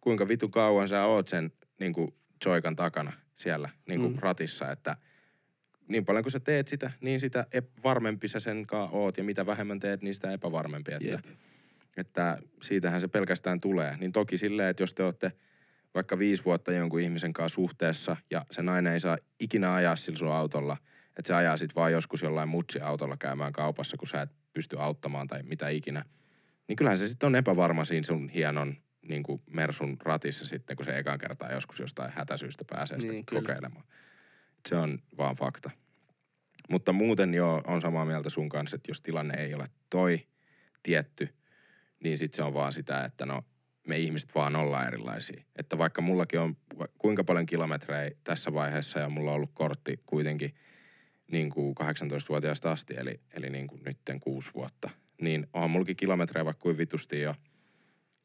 [0.00, 2.14] kuinka vitu kauan sä oot sen niin kuin
[2.46, 4.18] joikan takana siellä niin kuin Mm.
[4.20, 4.96] ratissa, että
[5.88, 7.46] niin paljon kuin sä teet sitä, niin sitä
[7.84, 10.92] varmempi sä sen kaa oot ja mitä vähemmän teet, niin sitä epävarmempi.
[10.92, 11.24] Että, Jep.
[11.96, 13.96] että siitähän se pelkästään tulee.
[14.00, 15.32] Niin toki silleen, että jos te olette
[15.94, 20.18] vaikka viisi vuotta jonkun ihmisen kanssa suhteessa ja se nainen ei saa ikinä ajaa sillä
[20.18, 20.76] sun autolla,
[21.08, 25.26] että se ajaa sit vaan joskus jollain mutsi-autolla käymään kaupassa, kun sä et pysty auttamaan
[25.26, 26.04] tai mitä ikinä.
[26.68, 28.74] Niin kyllähän se sitten on epävarma siinä sun hienon
[29.08, 33.26] niin kuin Mersun ratissa sitten, kun se ekan kertaa joskus jostain hätäsyystä pääsee sitä Niin,
[33.26, 33.42] kyllä.
[33.42, 33.84] kokeilemaan.
[34.68, 35.70] Se on vaan fakta.
[36.70, 40.26] Mutta muuten joo, on samaa mieltä sun kanssa, että jos tilanne ei ole toi
[40.82, 41.28] tietty,
[42.04, 43.42] niin sitten se on vaan sitä, että no
[43.88, 45.44] me ihmiset vaan ollaan erilaisia.
[45.56, 46.56] Että vaikka mullakin on
[46.98, 50.54] kuinka paljon kilometrejä tässä vaiheessa ja mulla on ollut kortti kuitenkin
[51.32, 56.44] niin kuin 18-vuotiaasta asti, eli, eli niin kuin nytten kuusi vuotta, niin onhan mullakin kilometrejä
[56.44, 57.34] vaikka kuin vitusti jo.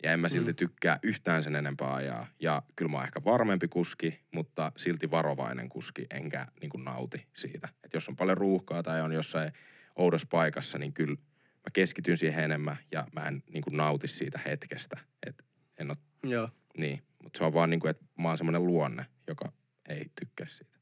[0.04, 0.56] Ja en mä silti Mm.
[0.56, 2.28] tykkää yhtään sen enempää ajaa.
[2.40, 7.28] Ja kyllä mä oon ehkä varmempi kuski, mutta silti varovainen kuski, enkä niin kuin nauti
[7.36, 7.70] siitä.
[7.84, 9.52] Että jos on paljon ruuhkaa tai on jossain
[9.96, 14.40] oudossa paikassa, niin kyllä mä keskityn siihen enemmän ja mä en niin kuin nauti siitä
[14.46, 14.98] hetkestä.
[15.28, 15.46] Et
[15.80, 17.02] en ole, Joo, niin.
[17.24, 19.52] Mutta se on vaan niin kuin, että mä oon semmoinen luonne, joka
[19.90, 20.78] ei tykkää siitä.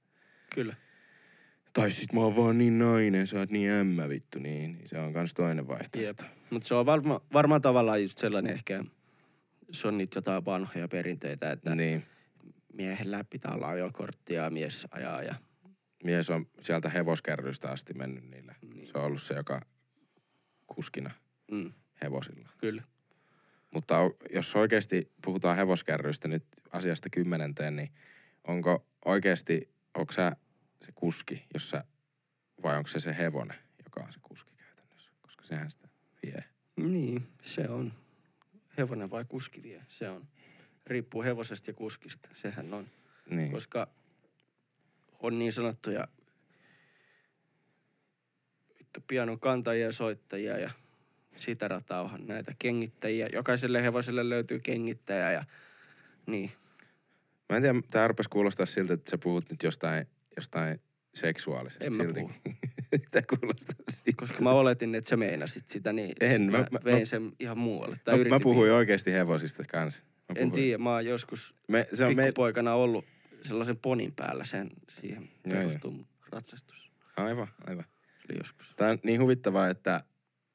[0.55, 0.75] kyllä.
[1.73, 4.99] Tai sit mä oon vaan niin nainen, sä oot niin ämmä vittu, niin, niin se
[4.99, 6.23] on kans toinen vaihtoehto.
[6.23, 6.33] Jep.
[6.49, 8.83] Mutta se on varma, varmaan tavallaan just sellainen ehkä,
[9.71, 12.03] se on niitä jotain vanhoja perinteitä, että Niin.
[12.73, 15.35] miehellä pitää olla ajokortti ja mies ajaa ja
[16.03, 18.55] Mies on sieltä hevoskärrystä asti mennyt niillä.
[18.73, 18.87] Niin.
[18.87, 19.61] Se on ollut se, joka
[20.67, 21.11] kuskina
[21.51, 21.73] mm,
[22.03, 22.49] hevosilla.
[22.57, 22.83] kyllä.
[23.77, 23.95] Mutta
[24.33, 27.91] jos oikeasti puhutaan hevoskärryistä nyt asiasta kymmenenteen, niin
[28.47, 30.35] onko oikeasti, onko sä
[30.81, 31.83] se kuski, jos sä,
[32.63, 35.11] vai onko se se hevonen, joka on se kuski käytännössä?
[35.21, 35.87] Koska sehän sitä
[36.23, 36.43] vie.
[36.75, 37.93] Niin, se on.
[38.77, 40.27] Hevonen vai kuski vie, se on.
[40.85, 42.87] Riippuu hevosesta ja kuskista, sehän on.
[43.29, 43.51] Niin.
[43.51, 43.87] Koska
[45.19, 46.07] on niin sanottuja
[48.79, 50.69] vittu pianon kantajia ja soittajia ja
[51.37, 53.29] sitä rataa onhan näitä kengittäjiä.
[53.33, 55.43] Jokaiselle hevoselle löytyy kengittäjä ja
[56.25, 56.51] niin.
[57.49, 60.79] Mä en tiedä, tää rupesi kuulostaa siltä, että sä puhut nyt jostain, jostain
[61.15, 62.19] seksuaalisesta En mä silti.
[62.19, 62.31] puhu.
[63.11, 64.11] Tää kuulostaa siltä.
[64.17, 67.31] Koska mä oletin, että sä meinasit sitä, niin En, mä- mä, mä- vein mä- sen
[67.39, 67.95] ihan muualle.
[68.03, 70.03] Tai Mä, mä puhuin oikeasti hevosista kanssa.
[70.03, 73.05] Mä En tiedä, mä oon joskus Me, se on me, pikkupoikana ollut
[73.43, 76.91] sellaisen ponin päällä sen siihen perustuu ratsastus.
[77.17, 77.85] aivan, aivan.
[78.29, 78.73] Eli joskus.
[78.75, 80.03] Tämä on niin huvittavaa, että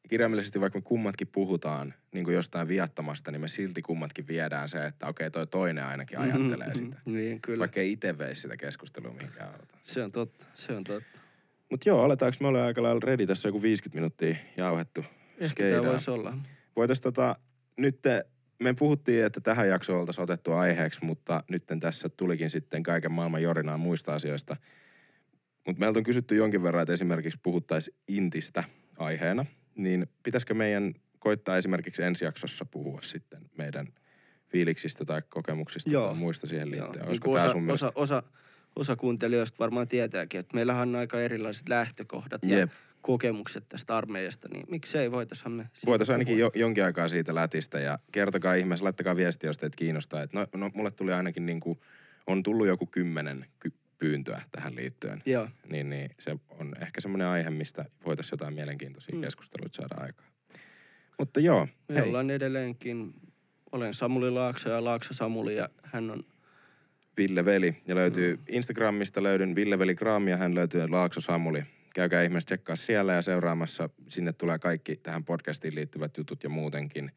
[0.09, 4.87] kirjaimellisesti vaikka me kummatkin puhutaan niin kuin jostain viattomasta, niin me silti kummatkin viedään se,
[4.87, 6.97] että okei, toi toinen ainakin ajattelee Mhm, sitä.
[7.05, 7.59] Niin, kyllä.
[7.59, 9.77] Vaikka ei itse veisi sitä keskustelua mihinkään auta.
[9.83, 11.21] Se on totta, se on totta.
[11.71, 15.05] Mutta joo, aletaanko me ollaan aika lailla ready tässä joku 50 minuuttia jauhettu
[15.39, 16.39] Ehkä tämä voisi olla.
[16.77, 17.37] Voitaisiin tota,
[17.77, 18.27] nyt te,
[18.63, 23.43] me puhuttiin, että tähän jaksoon oltaisiin otettu aiheeksi, mutta nyt tässä tulikin sitten kaiken maailman
[23.43, 24.57] jorinaa muista asioista.
[25.67, 28.65] Mutta meiltä on kysytty jonkin verran, että esimerkiksi puhuttaisiin Intistä
[28.99, 29.47] aiheena,
[29.77, 33.87] niin pitäisikö meidän koittaa esimerkiksi ensi jaksossa puhua sitten meidän
[34.49, 36.07] fiiliksistä tai kokemuksista Joo.
[36.07, 37.03] tai muista siihen liittyen?
[37.03, 37.87] Joo, Olisiko niin tämä osa, sun mielestä?
[37.87, 38.23] osa, osa,
[38.77, 42.71] osa kuuntelijoista varmaan tietääkin, että meillähän on aika erilaiset lähtökohdat ja Jep.
[43.03, 47.99] kokemukset tästä armeijasta, niin miksei voitaisiin me Voitaisiin ainakin jo, jonkin aikaa siitä lätistä ja
[48.13, 50.23] kertokaa ihmeessä, laittakaa viestiä, jos teitä kiinnostaa.
[50.23, 51.81] Et no, no, mulle tuli ainakin niin kuin,
[52.27, 53.73] on tullut joku kymmenen ky-
[54.03, 55.23] pyyntöä tähän liittyen.
[55.27, 59.19] Joo, Niin, niin se on ehkä semmoinen aihe, mistä voitaisiin jotain mielenkiintoisia Mm.
[59.19, 59.25] mm.
[59.25, 60.27] keskusteluita saada aikaa.
[61.19, 62.09] Mutta joo, me hei.
[62.09, 63.15] ollaan edelleenkin,
[63.73, 66.25] olen Samuli Laakso ja Laakso Samuli ja hän on
[67.17, 67.83] Ville Veli.
[67.89, 71.63] Ja löytyy Instagramista löydyn Ville Veli Gram ja hän löytyy Laakso Samuli.
[71.95, 73.89] Käykää ihmeessä tsekkaa siellä ja seuraamassa.
[74.09, 77.11] Sinne tulee kaikki tähän podcastiin liittyvät jutut ja muutenkin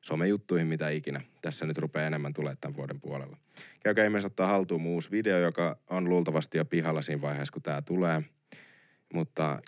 [0.00, 1.20] somejuttuihin, mitä ikinä.
[1.42, 3.36] Tässä nyt rupeaa enemmän tulee tämän vuoden puolella.
[3.84, 7.82] Käykää ihmeessä ottaa haltuun uusi video, joka on luultavasti jo pihalla siinä vaiheessa, kun tämä
[7.82, 8.22] tulee.
[9.14, 9.62] Mutta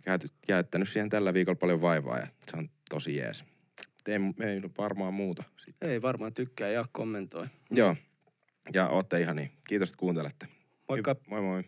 [0.46, 3.44] käyttänyt siihen tällä viikolla paljon vaivaa ja se on tosi jees.
[4.06, 4.18] Ei,
[4.48, 5.44] ei varmaan muuta.
[5.56, 5.90] Sitten.
[5.90, 7.46] Ei varmaan tykkää ja kommentoi.
[7.70, 7.96] Joo.
[8.74, 9.50] Ja ootte ihan niin.
[9.68, 10.46] Kiitos, että kuuntelette.
[10.88, 11.16] Moikka.
[11.26, 11.64] Moi moi.